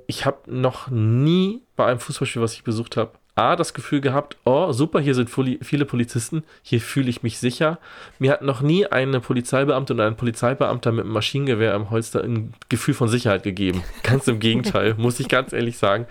[0.07, 4.37] ich habe noch nie bei einem Fußballspiel, was ich besucht habe, A, das Gefühl gehabt,
[4.45, 7.79] oh, super, hier sind viele Polizisten, hier fühle ich mich sicher.
[8.17, 12.53] Mir hat noch nie eine Polizeibeamte und ein Polizeibeamter mit einem Maschinengewehr im Holster ein
[12.69, 13.83] Gefühl von Sicherheit gegeben.
[14.03, 16.05] Ganz im Gegenteil, muss ich ganz ehrlich sagen.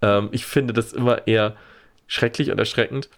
[0.00, 1.56] Ähm, ich finde das immer eher
[2.06, 3.10] schrecklich und erschreckend.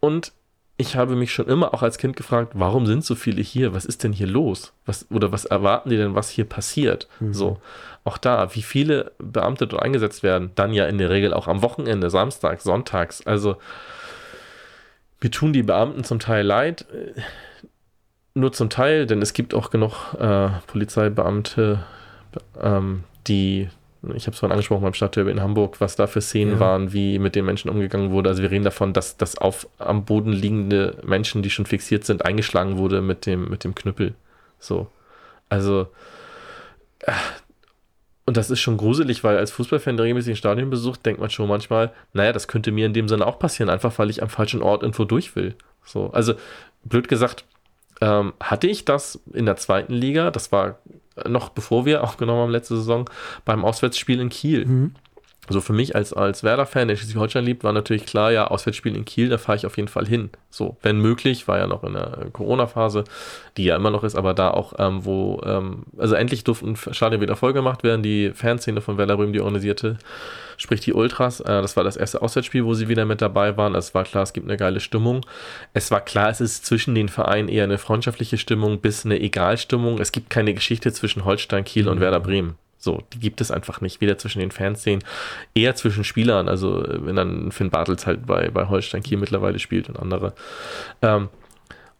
[0.00, 0.32] Und
[0.80, 3.74] ich habe mich schon immer auch als Kind gefragt, warum sind so viele hier?
[3.74, 4.72] Was ist denn hier los?
[4.86, 7.06] Was, oder was erwarten die denn, was hier passiert?
[7.20, 7.34] Mhm.
[7.34, 7.60] So,
[8.04, 11.60] auch da, wie viele Beamte dort eingesetzt werden, dann ja in der Regel auch am
[11.62, 13.26] Wochenende, Samstag, Sonntags.
[13.26, 13.56] Also,
[15.20, 17.20] mir tun die Beamten zum Teil leid, äh,
[18.32, 21.84] nur zum Teil, denn es gibt auch genug äh, Polizeibeamte,
[22.58, 23.68] ähm, die
[24.14, 26.60] Ich habe es vorhin angesprochen beim Stadtderby in Hamburg, was da für Szenen ja.
[26.60, 28.30] waren, wie mit den Menschen umgegangen wurde.
[28.30, 32.24] Also wir reden davon, dass, dass auf am Boden liegende Menschen, die schon fixiert sind,
[32.24, 34.14] eingeschlagen wurde mit dem, mit dem Knüppel.
[34.58, 34.86] So.
[35.50, 35.88] Also,
[37.00, 37.12] äh,
[38.24, 41.30] und das ist schon gruselig, weil als Fußballfan, der regelmäßig ein Stadion besucht, denkt man
[41.30, 44.28] schon manchmal, naja, das könnte mir in dem Sinne auch passieren, einfach weil ich am
[44.30, 45.56] falschen Ort irgendwo durch will.
[45.84, 46.34] So, also
[46.84, 47.44] blöd gesagt,
[48.00, 50.78] ähm, hatte ich das in der zweiten Liga, das war
[51.28, 53.08] noch bevor wir aufgenommen haben letzte Saison,
[53.44, 54.66] beim Auswärtsspiel in Kiel.
[54.66, 54.94] Mhm.
[55.50, 59.04] Also für mich als, als Werder-Fan, der Schleswig-Holstein liebt, war natürlich klar, ja, Auswärtsspiel in
[59.04, 60.30] Kiel, da fahre ich auf jeden Fall hin.
[60.48, 63.02] So, wenn möglich, war ja noch in der Corona-Phase,
[63.56, 67.20] die ja immer noch ist, aber da auch, ähm, wo, ähm, also endlich durften Stadien
[67.20, 69.98] wieder vollgemacht werden, die Fanszene von Werder Röhm, die organisierte,
[70.56, 73.74] sprich die Ultras, äh, das war das erste Auswärtsspiel, wo sie wieder mit dabei waren.
[73.74, 75.26] Es war klar, es gibt eine geile Stimmung.
[75.74, 79.98] Es war klar, es ist zwischen den Vereinen eher eine freundschaftliche Stimmung bis eine Egalstimmung.
[79.98, 82.02] Es gibt keine Geschichte zwischen Holstein, Kiel und mhm.
[82.02, 82.54] Werder Bremen.
[82.80, 85.04] So, die gibt es einfach nicht, weder zwischen den Fanszenen,
[85.54, 89.90] eher zwischen Spielern, also wenn dann Finn Bartels halt bei, bei Holstein Kiel mittlerweile spielt
[89.90, 90.32] und andere.
[91.02, 91.28] Ähm,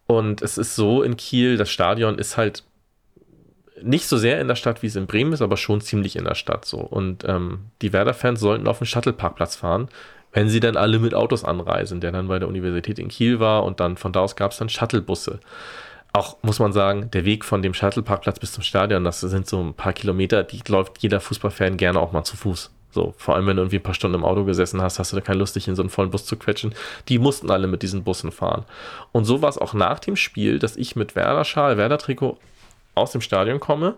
[0.07, 2.65] und es ist so in Kiel, das Stadion ist halt
[3.83, 6.25] nicht so sehr in der Stadt, wie es in Bremen ist, aber schon ziemlich in
[6.25, 6.79] der Stadt so.
[6.79, 9.89] Und ähm, die Werder-Fans sollten auf den Shuttle-Parkplatz fahren,
[10.33, 13.65] wenn sie dann alle mit Autos anreisen, der dann bei der Universität in Kiel war
[13.65, 15.41] und dann von da aus gab es dann Shuttlebusse
[16.13, 19.61] auch, muss man sagen, der Weg von dem Shuttle-Parkplatz bis zum Stadion, das sind so
[19.61, 22.71] ein paar Kilometer, die läuft jeder Fußballfan gerne auch mal zu Fuß.
[22.93, 25.17] So, vor allem wenn du irgendwie ein paar Stunden im Auto gesessen hast, hast du
[25.17, 26.75] da keine Lust, dich in so einen vollen Bus zu quetschen.
[27.09, 28.65] Die mussten alle mit diesen Bussen fahren.
[29.13, 32.39] Und so war es auch nach dem Spiel, dass ich mit Werder-Schal, Werder-Trikot
[32.97, 33.95] aus dem Stadion komme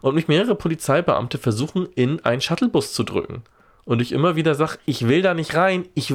[0.00, 3.42] und mich mehrere Polizeibeamte versuchen, in einen Shuttlebus zu drücken.
[3.84, 6.14] Und ich immer wieder sage, ich will da nicht rein, ich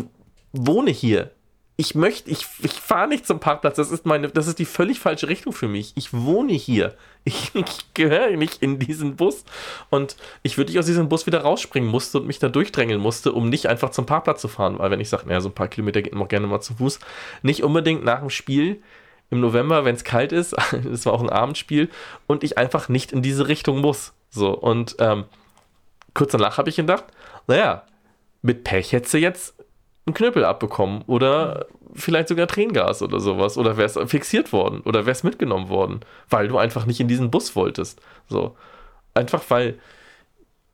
[0.54, 1.32] wohne hier
[1.78, 3.76] ich möchte, ich, ich fahre nicht zum Parkplatz.
[3.76, 5.94] Das ist meine, das ist die völlig falsche Richtung für mich.
[5.96, 6.96] Ich wohne hier.
[7.24, 9.46] Ich, ich gehöre nicht in diesen Bus.
[9.92, 13.48] Und ich würde aus diesem Bus wieder rausspringen musste und mich da durchdrängeln musste, um
[13.48, 14.80] nicht einfach zum Parkplatz zu fahren.
[14.80, 16.74] Weil wenn ich sage, naja, so ein paar Kilometer geht man auch gerne mal zu
[16.74, 17.00] Fuß.
[17.44, 18.82] Nicht unbedingt nach dem Spiel
[19.30, 20.56] im November, wenn es kalt ist.
[20.92, 21.90] Es war auch ein Abendspiel.
[22.26, 24.14] Und ich einfach nicht in diese Richtung muss.
[24.32, 25.26] So, und ähm,
[26.16, 27.06] kurz danach habe ich gedacht,
[27.46, 27.84] naja,
[28.42, 29.54] mit Pech hättest du jetzt
[30.06, 35.24] einen Knüppel abbekommen oder vielleicht sogar Tränengas oder sowas oder wärst fixiert worden oder wärst
[35.24, 38.02] mitgenommen worden, weil du einfach nicht in diesen Bus wolltest.
[38.28, 38.56] So.
[39.14, 39.78] Einfach weil,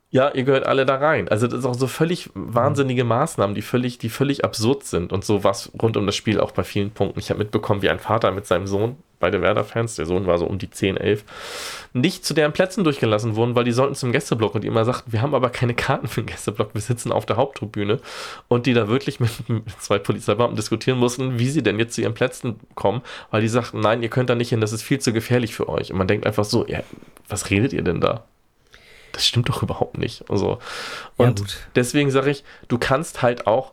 [0.09, 1.27] ja, ihr gehört alle da rein.
[1.27, 5.25] Also das ist auch so völlig wahnsinnige Maßnahmen, die völlig, die völlig absurd sind und
[5.25, 7.19] so was rund um das Spiel auch bei vielen Punkten.
[7.19, 10.45] Ich habe mitbekommen, wie ein Vater mit seinem Sohn beide Werder-Fans, der Sohn war so
[10.45, 11.23] um die 10, 11,
[11.93, 15.11] nicht zu deren Plätzen durchgelassen wurden, weil die sollten zum Gästeblock und die immer sagten,
[15.11, 17.99] wir haben aber keine Karten für den Gästeblock, wir sitzen auf der Haupttribüne
[18.47, 19.31] und die da wirklich mit,
[19.79, 23.01] zwei Polizeibeamten diskutieren mussten, wie sie denn jetzt zu ihren Plätzen kommen,
[23.31, 25.69] weil die sagten, nein, ihr könnt da nicht hin, das ist viel zu gefährlich für
[25.69, 25.91] euch.
[25.91, 26.81] Und man denkt einfach so, ja,
[27.27, 28.25] was redet ihr denn da?
[29.11, 30.29] Das stimmt doch überhaupt nicht.
[30.29, 30.59] Also,
[31.15, 31.45] und ja,
[31.75, 33.71] deswegen sage ich, du kannst halt auch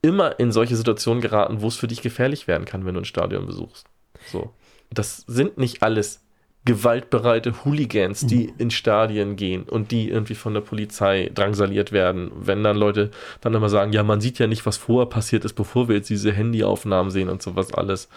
[0.00, 3.06] immer in solche Situationen geraten, wo es für dich gefährlich werden kann, wenn du ein
[3.06, 3.86] Stadion besuchst.
[4.26, 4.52] So.
[4.90, 6.24] Das sind nicht alles
[6.64, 8.54] gewaltbereite Hooligans, die mhm.
[8.58, 12.32] in Stadien gehen und die irgendwie von der Polizei drangsaliert werden.
[12.34, 13.10] Wenn dann Leute
[13.42, 16.08] dann immer sagen, ja, man sieht ja nicht, was vorher passiert ist, bevor wir jetzt
[16.08, 18.08] diese Handyaufnahmen sehen und sowas alles.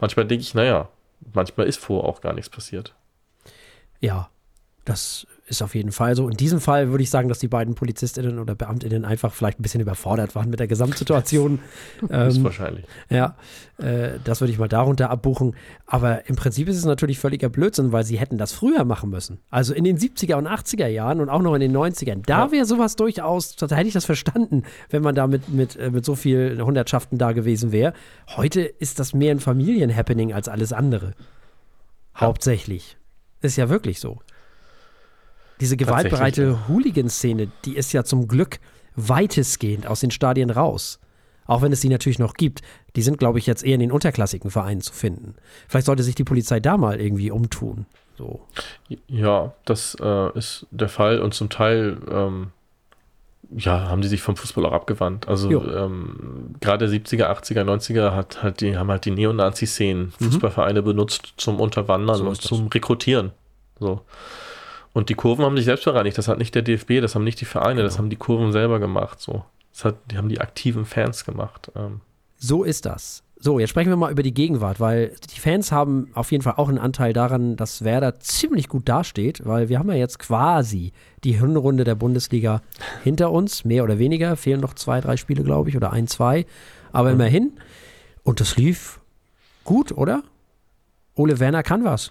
[0.00, 0.90] Manchmal denke ich, naja,
[1.32, 2.94] manchmal ist vorher auch gar nichts passiert.
[4.00, 4.28] Ja,
[4.84, 6.28] das ist auf jeden Fall so.
[6.28, 9.62] In diesem Fall würde ich sagen, dass die beiden Polizistinnen oder Beamtinnen einfach vielleicht ein
[9.62, 11.58] bisschen überfordert waren mit der Gesamtsituation.
[12.08, 12.84] Das ähm, wahrscheinlich.
[13.10, 13.36] Ja,
[13.78, 15.54] äh, das würde ich mal darunter abbuchen.
[15.86, 19.38] Aber im Prinzip ist es natürlich völliger Blödsinn, weil sie hätten das früher machen müssen.
[19.50, 22.22] Also in den 70er und 80er Jahren und auch noch in den 90ern.
[22.24, 22.52] Da ja.
[22.52, 26.04] wäre sowas durchaus, da hätte ich das verstanden, wenn man da mit, mit, äh, mit
[26.04, 27.92] so vielen Hundertschaften da gewesen wäre.
[28.36, 31.08] Heute ist das mehr ein Familienhappening als alles andere.
[32.14, 32.22] Ja.
[32.22, 32.96] Hauptsächlich.
[33.40, 34.20] Ist ja wirklich so
[35.64, 38.58] diese gewaltbereite Hooligan-Szene, die ist ja zum Glück
[38.96, 41.00] weitestgehend aus den Stadien raus.
[41.46, 42.60] Auch wenn es sie natürlich noch gibt.
[42.96, 45.36] Die sind, glaube ich, jetzt eher in den unterklassigen Vereinen zu finden.
[45.66, 47.86] Vielleicht sollte sich die Polizei da mal irgendwie umtun.
[48.18, 48.42] So.
[49.08, 52.48] Ja, das äh, ist der Fall und zum Teil ähm,
[53.56, 55.28] ja, haben die sich vom Fußball auch abgewandt.
[55.28, 60.24] Also ähm, gerade 70er, 80er, 90er hat, hat die, haben halt die Neonazi-Szenen mhm.
[60.26, 63.30] Fußballvereine benutzt zum Unterwandern so und zum Rekrutieren.
[63.80, 64.02] So.
[64.94, 66.16] Und die Kurven haben sich selbst bereinigt.
[66.16, 67.88] Das hat nicht der DFB, das haben nicht die Vereine, genau.
[67.88, 69.20] das haben die Kurven selber gemacht.
[69.20, 69.44] So.
[69.72, 71.70] Das hat, die haben die aktiven Fans gemacht.
[71.74, 72.00] Ähm.
[72.38, 73.24] So ist das.
[73.36, 76.54] So, jetzt sprechen wir mal über die Gegenwart, weil die Fans haben auf jeden Fall
[76.56, 80.92] auch einen Anteil daran, dass Werder ziemlich gut dasteht, weil wir haben ja jetzt quasi
[81.24, 82.62] die Hinrunde der Bundesliga
[83.02, 84.36] hinter uns, mehr oder weniger.
[84.36, 86.46] Fehlen noch zwei, drei Spiele, glaube ich, oder ein, zwei.
[86.92, 87.14] Aber mhm.
[87.16, 87.52] immerhin.
[88.22, 89.00] Und das lief
[89.64, 90.22] gut, oder?
[91.16, 92.10] Ole Werner kann was.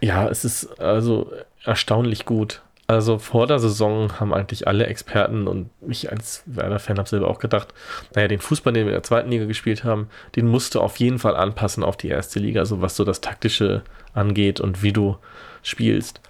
[0.00, 1.32] Ja, es ist also
[1.64, 2.62] erstaunlich gut.
[2.86, 7.38] Also vor der Saison haben eigentlich alle Experten und ich als Werder-Fan habe selber auch
[7.38, 7.68] gedacht,
[8.16, 10.96] naja, den Fußball, den wir in der zweiten Liga gespielt haben, den musst du auf
[10.96, 13.82] jeden Fall anpassen auf die erste Liga, so was so das Taktische
[14.12, 15.16] angeht und wie du
[15.62, 16.20] spielst.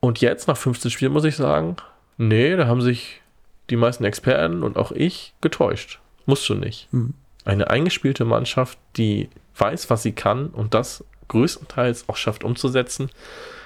[0.00, 1.76] Und jetzt, nach 15 Spielen, muss ich sagen,
[2.18, 3.22] nee, da haben sich
[3.70, 5.98] die meisten Experten und auch ich getäuscht.
[6.26, 6.88] Musst du nicht.
[6.92, 7.14] Mhm.
[7.46, 13.10] Eine eingespielte Mannschaft, die weiß, was sie kann und das größtenteils auch schafft umzusetzen,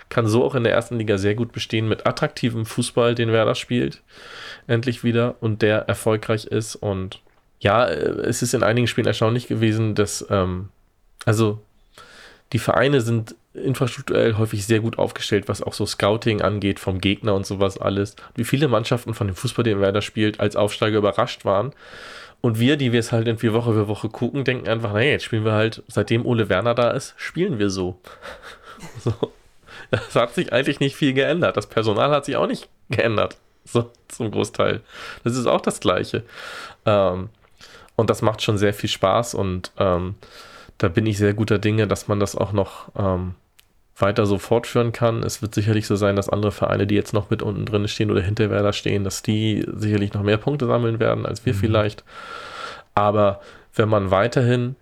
[0.09, 3.55] kann so auch in der ersten Liga sehr gut bestehen mit attraktivem Fußball, den Werder
[3.55, 4.03] spielt,
[4.67, 6.77] endlich wieder und der erfolgreich ist.
[6.77, 7.21] Und
[7.61, 10.69] ja, es ist in einigen Spielen erstaunlich gewesen, dass, ähm,
[11.25, 11.61] also
[12.53, 17.35] die Vereine sind infrastrukturell häufig sehr gut aufgestellt, was auch so Scouting angeht, vom Gegner
[17.35, 18.15] und sowas alles.
[18.35, 21.73] Wie viele Mannschaften von dem Fußball, den Werder spielt, als Aufsteiger überrascht waren.
[22.41, 25.25] Und wir, die wir es halt irgendwie Woche für Woche gucken, denken einfach, naja, jetzt
[25.25, 27.99] spielen wir halt, seitdem Ole Werner da ist, spielen wir so.
[29.01, 29.33] so.
[29.91, 31.57] Es hat sich eigentlich nicht viel geändert.
[31.57, 33.37] Das Personal hat sich auch nicht geändert.
[33.65, 34.81] So, zum Großteil.
[35.25, 36.23] Das ist auch das Gleiche.
[36.85, 37.31] Ähm,
[37.97, 40.15] und das macht schon sehr viel Spaß und ähm,
[40.79, 43.35] da bin ich sehr guter Dinge, dass man das auch noch ähm,
[43.99, 45.23] weiter so fortführen kann.
[45.23, 48.11] Es wird sicherlich so sein, dass andere Vereine, die jetzt noch mit unten drin stehen
[48.11, 51.59] oder hinter Werder stehen, dass die sicherlich noch mehr Punkte sammeln werden als wir mhm.
[51.59, 52.05] vielleicht.
[52.95, 53.41] Aber
[53.75, 54.77] wenn man weiterhin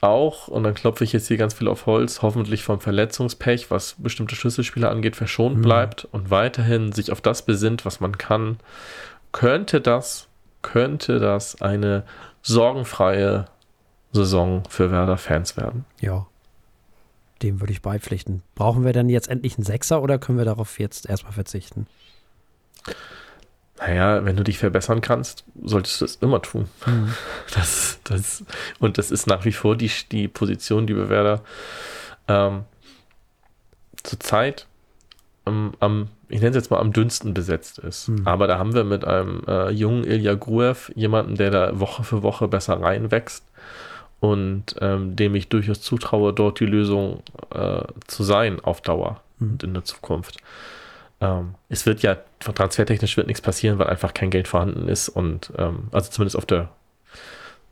[0.00, 3.96] auch, und dann klopfe ich jetzt hier ganz viel auf Holz, hoffentlich vom Verletzungspech, was
[3.98, 5.62] bestimmte Schlüsselspieler angeht, verschont mhm.
[5.62, 8.58] bleibt und weiterhin sich auf das besinnt, was man kann,
[9.32, 10.28] könnte das,
[10.62, 12.04] könnte das eine
[12.42, 13.46] sorgenfreie
[14.12, 15.84] Saison für Werder-Fans werden.
[16.00, 16.26] Ja.
[17.42, 18.42] Dem würde ich beipflichten.
[18.54, 21.86] Brauchen wir denn jetzt endlich einen Sechser oder können wir darauf jetzt erstmal verzichten?
[23.78, 26.68] Naja, wenn du dich verbessern kannst, solltest du das immer tun.
[26.86, 27.14] Mhm.
[27.54, 28.44] Das, das,
[28.78, 31.42] und das ist nach wie vor die, die Position, die Bewerber
[32.28, 32.64] ähm,
[34.02, 34.66] zurzeit
[35.44, 38.08] am, am, ich nenne es jetzt mal am dünnsten besetzt ist.
[38.08, 38.26] Mhm.
[38.26, 42.22] Aber da haben wir mit einem äh, jungen Ilya Gruev jemanden, der da Woche für
[42.22, 43.44] Woche besser reinwächst
[44.20, 47.22] und ähm, dem ich durchaus zutraue, dort die Lösung
[47.54, 49.50] äh, zu sein auf Dauer mhm.
[49.50, 50.36] und in der Zukunft.
[51.20, 55.52] Ähm, es wird ja transfertechnisch wird nichts passieren, weil einfach kein Geld vorhanden ist und
[55.58, 56.68] ähm, also zumindest auf der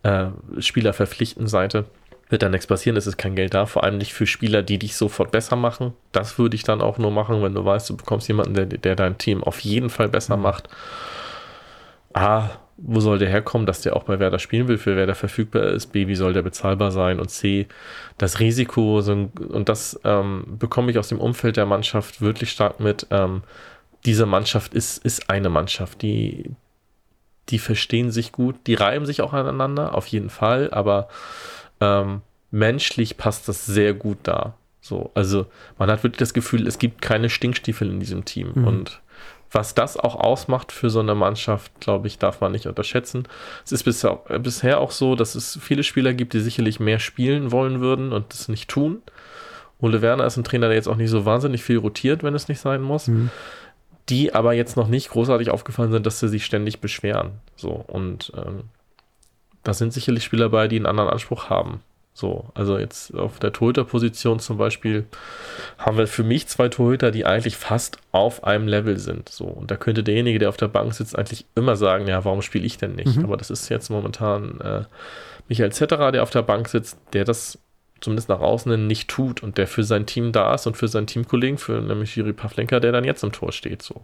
[0.02, 0.26] äh,
[0.58, 1.84] Spielerverpflichten Seite
[2.30, 4.78] wird da nichts passieren, es ist kein Geld da, vor allem nicht für Spieler, die
[4.78, 5.94] dich sofort besser machen.
[6.12, 8.96] Das würde ich dann auch nur machen, wenn du weißt, du bekommst jemanden, der, der
[8.96, 10.42] dein Team auf jeden Fall besser mhm.
[10.42, 10.68] macht.
[12.12, 12.50] A,
[12.80, 15.88] wo soll der herkommen, dass der auch bei Werder spielen will, für Werder verfügbar ist,
[15.88, 17.66] B, wie soll der bezahlbar sein und C,
[18.18, 23.06] das Risiko, und das ähm, bekomme ich aus dem Umfeld der Mannschaft wirklich stark mit,
[23.10, 23.42] ähm,
[24.04, 26.52] diese Mannschaft ist, ist eine Mannschaft, die,
[27.48, 31.08] die verstehen sich gut, die reiben sich auch aneinander, auf jeden Fall, aber
[31.80, 32.22] ähm,
[32.52, 34.54] menschlich passt das sehr gut da.
[34.80, 35.46] So, also
[35.78, 38.64] man hat wirklich das Gefühl, es gibt keine Stinkstiefel in diesem Team mhm.
[38.66, 39.00] und
[39.50, 43.26] was das auch ausmacht für so eine Mannschaft, glaube ich, darf man nicht unterschätzen.
[43.64, 47.50] Es ist bisher, bisher auch so, dass es viele Spieler gibt, die sicherlich mehr spielen
[47.50, 49.02] wollen würden und das nicht tun.
[49.80, 52.48] Ole Werner ist ein Trainer, der jetzt auch nicht so wahnsinnig viel rotiert, wenn es
[52.48, 53.08] nicht sein muss.
[53.08, 53.30] Mhm.
[54.08, 57.32] Die aber jetzt noch nicht großartig aufgefallen sind, dass sie sich ständig beschweren.
[57.56, 58.64] So, und ähm,
[59.62, 61.82] da sind sicherlich Spieler bei, die einen anderen Anspruch haben.
[62.18, 65.06] So, also jetzt auf der Torhüter-Position zum Beispiel
[65.78, 69.28] haben wir für mich zwei Torhüter, die eigentlich fast auf einem Level sind.
[69.28, 72.42] So, und da könnte derjenige, der auf der Bank sitzt, eigentlich immer sagen, ja, warum
[72.42, 73.18] spiele ich denn nicht?
[73.18, 73.24] Mhm.
[73.24, 74.82] Aber das ist jetzt momentan äh,
[75.46, 77.60] Michael Zetterer, der auf der Bank sitzt, der das
[78.00, 81.06] zumindest nach außen nicht tut und der für sein Team da ist und für seinen
[81.06, 83.82] Teamkollegen, für nämlich Jiri Pavlenka, der dann jetzt im Tor steht.
[83.82, 84.02] So.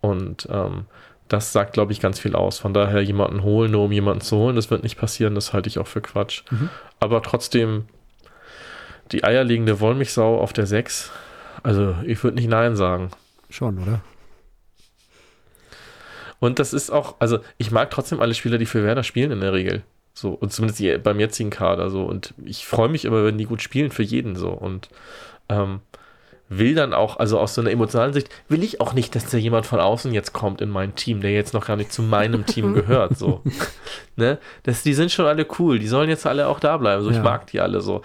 [0.00, 0.86] Und ähm,
[1.28, 2.58] das sagt, glaube ich, ganz viel aus.
[2.58, 5.68] Von daher jemanden holen, nur um jemanden zu holen, das wird nicht passieren, das halte
[5.68, 6.42] ich auch für Quatsch.
[6.50, 6.70] Mhm.
[7.00, 7.86] Aber trotzdem,
[9.12, 11.10] die eierlegende Wollmilchsau auf der 6,
[11.62, 13.10] also ich würde nicht Nein sagen.
[13.50, 14.00] Schon, oder?
[16.40, 19.40] Und das ist auch, also ich mag trotzdem alle Spieler, die für Werder spielen in
[19.40, 19.82] der Regel.
[20.14, 22.04] So, und zumindest beim jetzigen Kader so.
[22.04, 24.50] Und ich freue mich immer, wenn die gut spielen für jeden so.
[24.50, 24.88] Und
[25.48, 25.80] ähm,
[26.48, 29.36] will dann auch, also aus so einer emotionalen Sicht, will ich auch nicht, dass da
[29.36, 32.46] jemand von außen jetzt kommt in mein Team, der jetzt noch gar nicht zu meinem
[32.46, 33.18] Team gehört.
[33.18, 33.42] So.
[34.16, 34.38] ne?
[34.62, 37.02] das, die sind schon alle cool, die sollen jetzt alle auch da bleiben.
[37.02, 37.16] So, ja.
[37.16, 38.02] ich mag die alle so.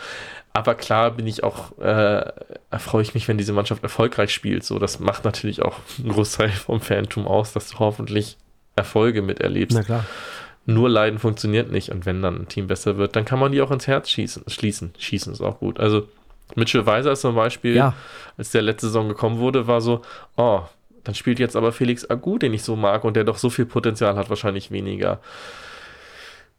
[0.55, 2.31] Aber klar bin ich auch, äh,
[2.69, 4.63] erfreue ich mich, wenn diese Mannschaft erfolgreich spielt.
[4.63, 8.37] So, das macht natürlich auch einen Großteil vom Fantum aus, dass du hoffentlich
[8.75, 9.77] Erfolge miterlebst.
[9.77, 10.05] Na klar.
[10.65, 11.89] Nur Leiden funktioniert nicht.
[11.89, 14.43] Und wenn dann ein Team besser wird, dann kann man die auch ins Herz schießen.
[14.47, 14.93] Schließen.
[14.97, 15.79] Schießen ist auch gut.
[15.79, 16.07] Also
[16.55, 17.93] Mitchell Weiser zum Beispiel, ja.
[18.37, 20.01] als der letzte Saison gekommen wurde, war so,
[20.37, 20.61] oh,
[21.03, 23.65] dann spielt jetzt aber Felix Agu, den ich so mag und der doch so viel
[23.65, 25.19] Potenzial hat, wahrscheinlich weniger.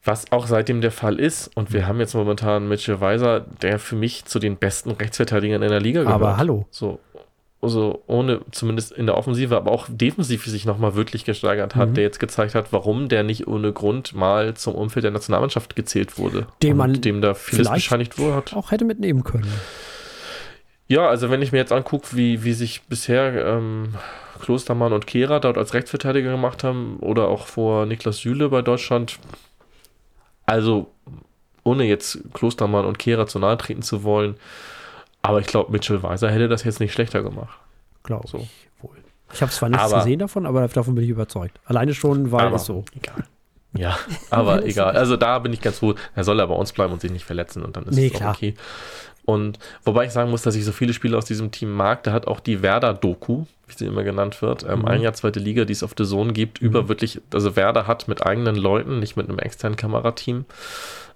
[0.03, 1.51] Was auch seitdem der Fall ist.
[1.57, 5.71] Und wir haben jetzt momentan Mitchell Weiser, der für mich zu den besten Rechtsverteidigern in
[5.71, 6.15] der Liga gehört.
[6.15, 6.67] Aber hallo.
[6.71, 7.01] So.
[7.65, 11.95] Also ohne zumindest in der Offensive, aber auch defensiv sich nochmal wirklich gesteigert hat, mhm.
[11.95, 16.19] der jetzt gezeigt hat, warum der nicht ohne Grund mal zum Umfeld der Nationalmannschaft gezählt
[16.19, 16.47] wurde.
[16.63, 18.43] Dem man dem da vieles bescheinigt wurde.
[18.55, 19.51] Auch hätte mitnehmen können.
[20.87, 23.95] Ja, also wenn ich mir jetzt angucke, wie, wie sich bisher ähm,
[24.41, 29.19] Klostermann und Kehrer dort als Rechtsverteidiger gemacht haben oder auch vor Niklas Süle bei Deutschland,
[30.45, 30.91] also
[31.63, 34.37] ohne jetzt Klostermann und Kehrer zu nahe treten zu wollen,
[35.25, 37.59] aber ich glaube, Mitchell Weiser hätte das jetzt nicht schlechter gemacht.
[38.03, 38.39] Glaube so.
[38.39, 38.97] ich wohl.
[39.33, 41.59] Ich habe zwar nichts aber, gesehen davon, aber davon bin ich überzeugt.
[41.65, 42.85] Alleine schon, weil es so.
[42.95, 43.25] Egal.
[43.73, 43.99] Ja,
[44.31, 44.95] aber egal.
[44.95, 45.95] Also da bin ich ganz froh.
[46.15, 48.13] Er soll ja bei uns bleiben und sich nicht verletzen und dann ist nee, es
[48.13, 48.35] klar.
[48.35, 48.55] okay.
[49.25, 52.13] Und wobei ich sagen muss, dass ich so viele Spieler aus diesem Team mag, da
[52.13, 54.85] hat auch die Werder-Doku, wie sie immer genannt wird, ähm, mhm.
[54.85, 56.69] ein Jahr zweite Liga, die es auf The Zone gibt, mhm.
[56.69, 60.45] über wirklich, also Werder hat mit eigenen Leuten, nicht mit einem externen Kamerateam,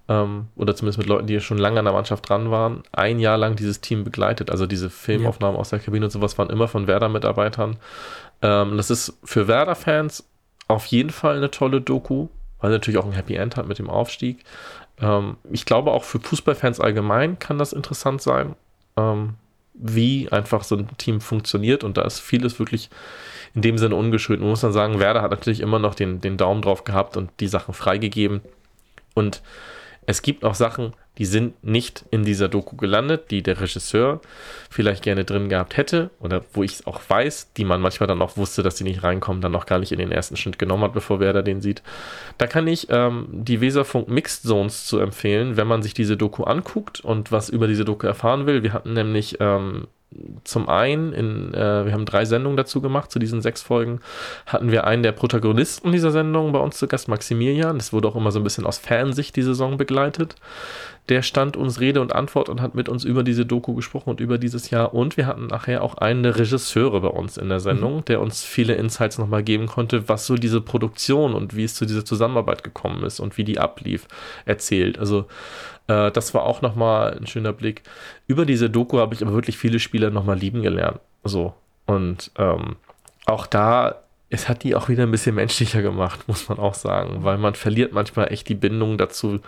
[0.08, 3.36] ähm, oder zumindest mit Leuten, die schon lange an der Mannschaft dran waren, ein Jahr
[3.36, 4.50] lang dieses Team begleitet.
[4.50, 5.60] Also diese Filmaufnahmen ja.
[5.60, 7.76] aus der Kabine und sowas waren immer von Werder-Mitarbeitern.
[8.42, 10.24] Ähm, das ist für Werder-Fans
[10.66, 12.28] auf jeden Fall eine tolle Doku,
[12.60, 14.44] weil natürlich auch ein Happy End hat mit dem Aufstieg.
[15.00, 18.56] Ähm, ich glaube auch für Fußballfans allgemein kann das interessant sein,
[18.96, 19.34] ähm,
[19.74, 22.90] wie einfach so ein Team funktioniert und da ist vieles wirklich
[23.54, 24.40] in dem Sinne ungeschönt.
[24.40, 27.30] Man muss dann sagen, Werder hat natürlich immer noch den, den Daumen drauf gehabt und
[27.40, 28.40] die Sachen freigegeben
[29.14, 29.42] und
[30.08, 34.22] es gibt auch Sachen, die sind nicht in dieser Doku gelandet, die der Regisseur
[34.70, 38.22] vielleicht gerne drin gehabt hätte oder wo ich es auch weiß, die man manchmal dann
[38.22, 40.84] auch wusste, dass die nicht reinkommen, dann noch gar nicht in den ersten Schnitt genommen
[40.84, 41.82] hat, bevor wer da den sieht.
[42.38, 46.44] Da kann ich ähm, die Weserfunk Mixed Zones zu empfehlen, wenn man sich diese Doku
[46.44, 48.62] anguckt und was über diese Doku erfahren will.
[48.62, 49.88] Wir hatten nämlich ähm,
[50.44, 54.00] zum einen, in, äh, wir haben drei Sendungen dazu gemacht, zu diesen sechs Folgen,
[54.46, 57.76] hatten wir einen der Protagonisten dieser Sendung bei uns zu Gast, Maximilian.
[57.76, 60.36] Das wurde auch immer so ein bisschen aus Fansicht die Saison begleitet.
[61.10, 64.20] Der stand uns Rede und Antwort und hat mit uns über diese Doku gesprochen und
[64.20, 64.94] über dieses Jahr.
[64.94, 68.04] Und wir hatten nachher auch einen der Regisseure bei uns in der Sendung, mhm.
[68.06, 71.84] der uns viele Insights nochmal geben konnte, was so diese Produktion und wie es zu
[71.84, 74.06] dieser Zusammenarbeit gekommen ist und wie die ablief,
[74.46, 74.98] erzählt.
[74.98, 75.26] Also
[75.88, 77.82] äh, das war auch nochmal ein schöner Blick.
[78.26, 81.00] Über diese Doku habe ich aber wirklich viele Spieler nochmal lieben gelernt.
[81.24, 81.54] So.
[81.86, 82.76] Und ähm,
[83.26, 83.96] auch da,
[84.30, 87.54] es hat die auch wieder ein bisschen menschlicher gemacht, muss man auch sagen, weil man
[87.54, 89.40] verliert manchmal echt die Bindung dazu,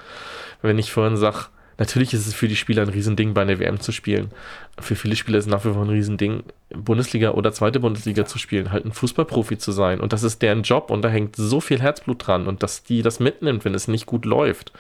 [0.63, 1.47] wenn ich vorhin sage,
[1.79, 4.31] natürlich ist es für die Spieler ein Riesending, bei einer WM zu spielen.
[4.79, 8.39] Für viele Spieler ist es nach wie vor ein Riesending, Bundesliga oder zweite Bundesliga zu
[8.39, 10.01] spielen, halt ein Fußballprofi zu sein.
[10.01, 13.03] Und das ist deren Job und da hängt so viel Herzblut dran und dass die
[13.03, 14.73] das mitnimmt, wenn es nicht gut läuft.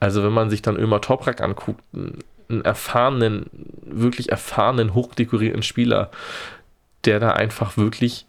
[0.00, 3.46] Also wenn man sich dann Ömer Toprak anguckt, einen erfahrenen,
[3.82, 6.10] wirklich erfahrenen, hochdekorierten Spieler,
[7.04, 8.26] der da einfach wirklich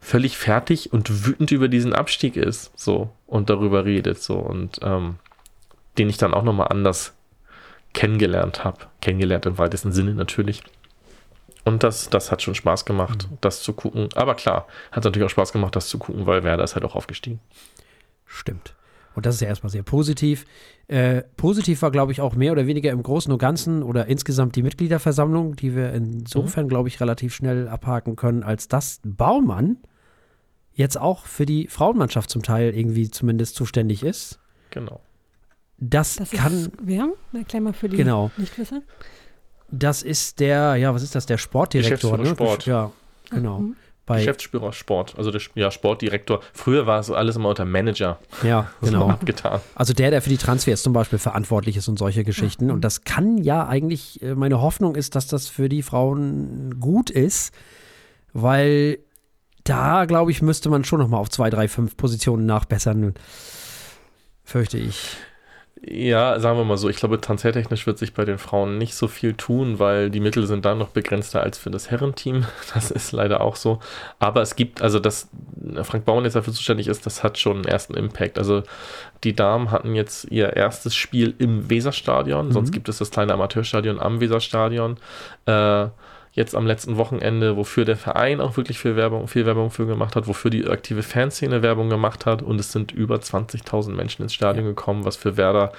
[0.00, 5.16] völlig fertig und wütend über diesen Abstieg ist, so und darüber redet, so und ähm,
[5.98, 7.14] den ich dann auch nochmal anders
[7.94, 10.62] kennengelernt habe, kennengelernt im weitesten Sinne natürlich.
[11.64, 13.38] Und das, das hat schon Spaß gemacht, mhm.
[13.40, 14.08] das zu gucken.
[14.14, 16.94] Aber klar, hat natürlich auch Spaß gemacht, das zu gucken, weil Werder ist halt auch
[16.94, 17.40] aufgestiegen.
[18.24, 18.74] Stimmt.
[19.18, 20.44] Und das ist ja erstmal sehr positiv.
[20.86, 24.54] Äh, positiv war, glaube ich, auch mehr oder weniger im Großen und Ganzen oder insgesamt
[24.54, 26.68] die Mitgliederversammlung, die wir insofern, mhm.
[26.68, 29.78] glaube ich, relativ schnell abhaken können, als dass Baumann
[30.72, 34.38] jetzt auch für die Frauenmannschaft zum Teil irgendwie zumindest zuständig ist.
[34.70, 35.00] Genau.
[35.78, 36.52] Das, das kann.
[36.52, 37.08] Ist, wer?
[37.32, 38.30] Erklär mal für die genau.
[38.36, 38.82] Nichtwisser.
[39.68, 42.26] Das ist der, ja, was ist das, der Sportdirektor, ne?
[42.26, 42.66] Sport.
[42.66, 42.92] Ja,
[43.30, 43.58] genau.
[43.58, 43.76] Mhm
[44.08, 46.40] bei Geschäftsführer Sport, also der ja, Sportdirektor.
[46.52, 48.18] Früher war es alles immer unter Manager.
[48.42, 49.08] Ja, genau.
[49.08, 49.60] abgetan.
[49.74, 52.70] Also der, der für die Transfers zum Beispiel verantwortlich ist und solche Geschichten.
[52.70, 57.10] Und das kann ja eigentlich, äh, meine Hoffnung ist, dass das für die Frauen gut
[57.10, 57.54] ist,
[58.32, 58.98] weil
[59.64, 63.14] da, glaube ich, müsste man schon noch mal auf zwei, drei, fünf Positionen nachbessern.
[64.42, 65.16] Fürchte ich.
[65.86, 69.06] Ja, sagen wir mal so, ich glaube, transfertechnisch wird sich bei den Frauen nicht so
[69.06, 72.44] viel tun, weil die Mittel sind da noch begrenzter als für das Herrenteam.
[72.74, 73.80] Das ist leider auch so.
[74.18, 75.28] Aber es gibt, also dass
[75.82, 78.38] Frank Baumann jetzt dafür zuständig ist, das hat schon einen ersten Impact.
[78.38, 78.62] Also
[79.24, 82.52] die Damen hatten jetzt ihr erstes Spiel im Weserstadion, mhm.
[82.52, 84.96] sonst gibt es das kleine Amateurstadion am Weserstadion.
[85.46, 85.88] Äh,
[86.38, 90.16] jetzt am letzten Wochenende, wofür der Verein auch wirklich viel Werbung, viel Werbung für gemacht
[90.16, 94.34] hat, wofür die aktive Fanszene Werbung gemacht hat und es sind über 20.000 Menschen ins
[94.34, 94.70] Stadion ja.
[94.70, 95.72] gekommen, was für Werder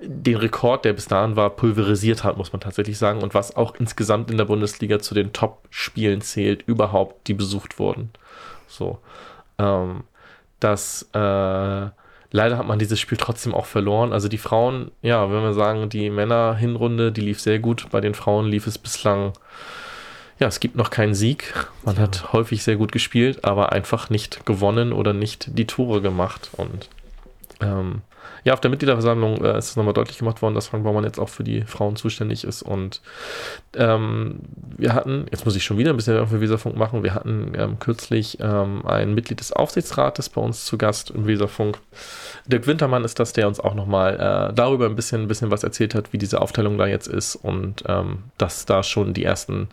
[0.00, 0.22] mhm.
[0.24, 3.74] den Rekord, der bis dahin war, pulverisiert hat, muss man tatsächlich sagen und was auch
[3.74, 8.10] insgesamt in der Bundesliga zu den Top-Spielen zählt, überhaupt, die besucht wurden.
[8.68, 8.98] So.
[9.58, 10.04] Ähm,
[10.60, 11.88] das, äh,
[12.32, 14.12] Leider hat man dieses Spiel trotzdem auch verloren.
[14.12, 17.86] Also die Frauen, ja, wenn wir sagen, die Männer-Hinrunde, die lief sehr gut.
[17.90, 19.32] Bei den Frauen lief es bislang
[20.38, 21.54] ja, es gibt noch keinen Sieg.
[21.84, 22.02] Man ja.
[22.02, 26.50] hat häufig sehr gut gespielt, aber einfach nicht gewonnen oder nicht die Tore gemacht.
[26.56, 26.88] Und
[27.60, 28.02] ähm,
[28.44, 31.18] ja, auf der Mitgliederversammlung äh, ist es nochmal deutlich gemacht worden, dass Frank Baumann jetzt
[31.18, 32.62] auch für die Frauen zuständig ist.
[32.62, 33.00] Und
[33.74, 34.40] ähm,
[34.76, 37.78] wir hatten, jetzt muss ich schon wieder ein bisschen für Weserfunk machen, wir hatten ähm,
[37.80, 41.78] kürzlich ähm, ein Mitglied des Aufsichtsrates bei uns zu Gast im Weserfunk.
[42.46, 44.14] Dirk Wintermann ist das, der uns auch nochmal
[44.50, 47.34] äh, darüber ein bisschen, ein bisschen was erzählt hat, wie diese Aufteilung da jetzt ist
[47.34, 49.68] und ähm, dass da schon die ersten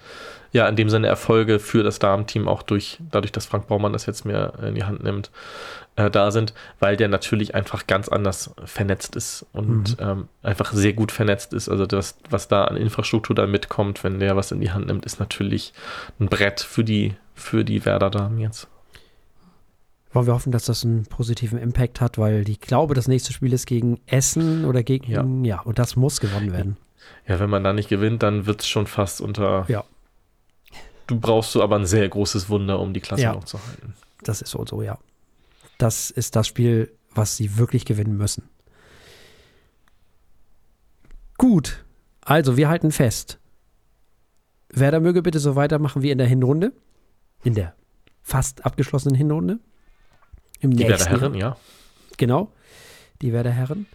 [0.54, 4.06] ja, in dem Sinne Erfolge für das Damenteam auch durch, dadurch, dass Frank Baumann das
[4.06, 5.32] jetzt mehr in die Hand nimmt,
[5.96, 10.08] äh, da sind, weil der natürlich einfach ganz anders vernetzt ist und mhm.
[10.08, 11.70] ähm, einfach sehr gut vernetzt ist.
[11.70, 15.06] Also das, was da an Infrastruktur da mitkommt, wenn der was in die Hand nimmt,
[15.06, 15.74] ist natürlich
[16.20, 18.68] ein Brett für die, für die Werder-Damen jetzt.
[20.12, 23.52] Wollen wir hoffen, dass das einen positiven Impact hat, weil ich glaube, das nächste Spiel
[23.54, 26.78] ist gegen Essen oder gegen, ja, ja und das muss gewonnen werden.
[27.28, 29.66] Ja, wenn man da nicht gewinnt, dann wird es schon fast unter.
[29.68, 29.84] Ja.
[31.08, 33.34] Du brauchst so aber ein sehr großes Wunder, um die Klasse ja.
[33.34, 33.94] noch zu halten.
[34.24, 34.98] Das ist so, so, ja
[35.84, 38.50] das ist das Spiel, was sie wirklich gewinnen müssen.
[41.38, 41.84] Gut,
[42.22, 43.40] also wir halten fest.
[44.70, 46.72] Werder möge bitte so weitermachen wie in der Hinrunde.
[47.44, 47.76] In der
[48.22, 49.60] fast abgeschlossenen Hinrunde.
[50.62, 51.58] Im die Werder Herren, ja.
[52.18, 52.52] Genau,
[53.22, 53.86] die Werder Herren.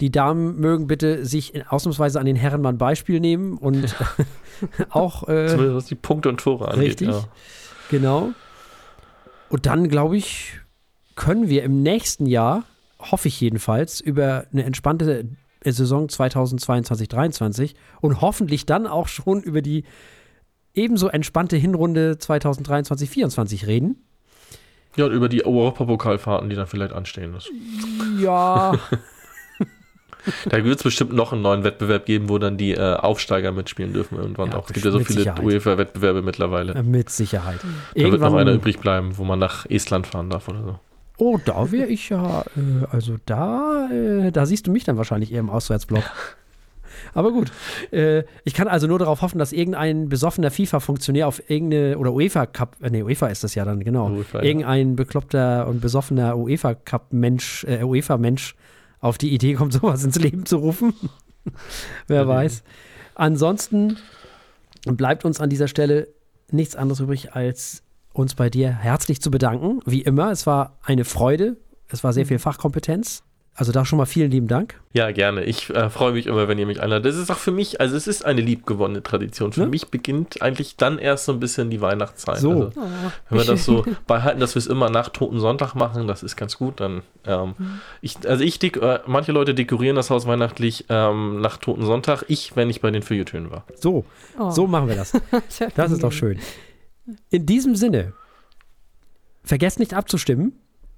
[0.00, 4.06] Die Damen mögen bitte sich ausnahmsweise an den Herren mal ein Beispiel nehmen und ja.
[4.90, 5.28] auch.
[5.28, 6.88] Äh, Zumindest was die Punkte und Tore angeht.
[6.88, 7.08] Richtig.
[7.08, 7.24] Ja.
[7.90, 8.30] Genau.
[9.48, 10.60] Und dann, glaube ich,
[11.16, 12.64] können wir im nächsten Jahr,
[12.98, 15.26] hoffe ich jedenfalls, über eine entspannte
[15.64, 19.84] Saison 2022-23 und hoffentlich dann auch schon über die
[20.74, 24.04] ebenso entspannte Hinrunde 2023-24 reden.
[24.96, 27.32] Ja, und über die Europapokalfahrten, die dann vielleicht anstehen.
[27.32, 27.48] Das.
[28.20, 28.74] Ja.
[30.48, 33.92] da wird es bestimmt noch einen neuen Wettbewerb geben, wo dann die äh, Aufsteiger mitspielen
[33.92, 34.66] dürfen irgendwann ja, auch.
[34.66, 36.82] Es gibt ja so viele UEFA-Wettbewerbe mittlerweile.
[36.82, 37.60] Mit Sicherheit.
[37.62, 40.78] Da Irgendwann wird noch einer übrig bleiben, wo man nach Estland fahren darf oder so.
[41.18, 45.32] Oh, da wäre ich ja, äh, also da, äh, da siehst du mich dann wahrscheinlich
[45.32, 46.04] eher im Auswärtsblock.
[47.14, 47.50] Aber gut,
[47.90, 52.76] äh, ich kann also nur darauf hoffen, dass irgendein besoffener FIFA-Funktionär auf irgendeine, oder UEFA-Cup,
[52.82, 54.94] äh, nee, UEFA ist das ja dann, genau, UEFA, irgendein ja.
[54.94, 58.54] bekloppter und besoffener UEFA-Cup-Mensch, äh, UEFA-Mensch
[59.00, 60.94] auf die Idee kommt, sowas ins Leben zu rufen.
[62.06, 62.62] Wer ja, weiß.
[63.14, 63.96] Ansonsten
[64.84, 66.08] bleibt uns an dieser Stelle
[66.50, 67.82] nichts anderes übrig, als
[68.12, 69.80] uns bei dir herzlich zu bedanken.
[69.86, 71.56] Wie immer, es war eine Freude.
[71.88, 72.28] Es war sehr mhm.
[72.28, 73.22] viel Fachkompetenz.
[73.58, 74.80] Also da schon mal vielen lieben Dank.
[74.92, 75.42] Ja, gerne.
[75.42, 77.06] Ich äh, freue mich immer, wenn ihr mich einladet.
[77.06, 79.52] Das ist auch für mich, also es ist eine liebgewonnene Tradition.
[79.52, 79.66] Für ja?
[79.66, 82.38] mich beginnt eigentlich dann erst so ein bisschen die Weihnachtszeit.
[82.38, 82.52] So.
[82.52, 82.72] Also,
[83.28, 86.36] wenn wir das so beibehalten, dass wir es immer nach Toten Sonntag machen, das ist
[86.36, 86.78] ganz gut.
[86.78, 87.80] Dann, ähm, mhm.
[88.00, 92.26] ich, also ich, äh, manche Leute dekorieren das Haus weihnachtlich ähm, nach Toten Sonntag.
[92.28, 93.64] Ich, wenn ich bei den Feuilletönen war.
[93.74, 94.04] So,
[94.38, 94.52] oh.
[94.52, 95.20] so machen wir das.
[95.74, 96.38] das ist doch schön.
[97.30, 98.12] In diesem Sinne,
[99.42, 100.52] vergesst nicht abzustimmen.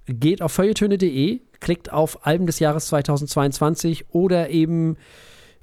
[0.07, 4.97] Geht auf feuilletöne.de, klickt auf Alben des Jahres 2022 oder eben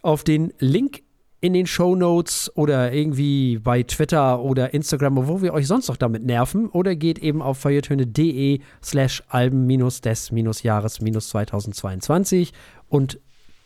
[0.03, 1.03] auf den Link
[1.41, 5.97] in den Show Notes oder irgendwie bei Twitter oder Instagram, wo wir euch sonst noch
[5.97, 6.69] damit nerven.
[6.69, 12.53] Oder geht eben auf feuilletöne.de slash Alben-des-Jahres 2022
[12.89, 13.21] und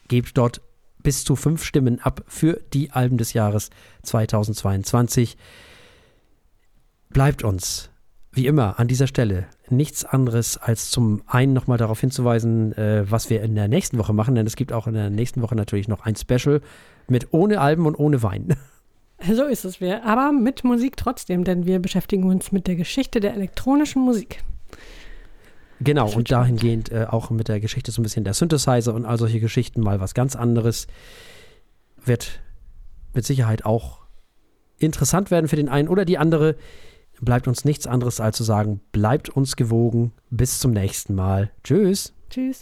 [0.09, 0.61] gebt dort
[1.03, 3.71] bis zu fünf Stimmen ab für die Alben des Jahres
[4.03, 5.37] 2022
[7.11, 7.91] bleibt uns,
[8.33, 13.31] wie immer, an dieser Stelle nichts anderes, als zum einen nochmal darauf hinzuweisen, äh, was
[13.31, 15.89] wir in der nächsten Woche machen, denn es gibt auch in der nächsten Woche natürlich
[15.89, 16.61] noch ein Special
[17.09, 18.57] mit ohne Alben und ohne Wein.
[19.33, 23.21] So ist es wir, aber mit Musik trotzdem, denn wir beschäftigen uns mit der Geschichte
[23.21, 24.43] der elektronischen Musik.
[25.79, 29.19] Genau, und dahingehend äh, auch mit der Geschichte so ein bisschen der Synthesizer und all
[29.19, 30.89] solche Geschichten mal was ganz anderes.
[32.05, 32.41] Wird
[33.15, 34.01] mit Sicherheit auch
[34.79, 36.57] interessant werden für den einen oder die andere
[37.23, 40.13] bleibt uns nichts anderes als zu sagen, bleibt uns gewogen.
[40.31, 41.51] Bis zum nächsten Mal.
[41.65, 42.13] Tschüss.
[42.29, 42.61] Tschüss.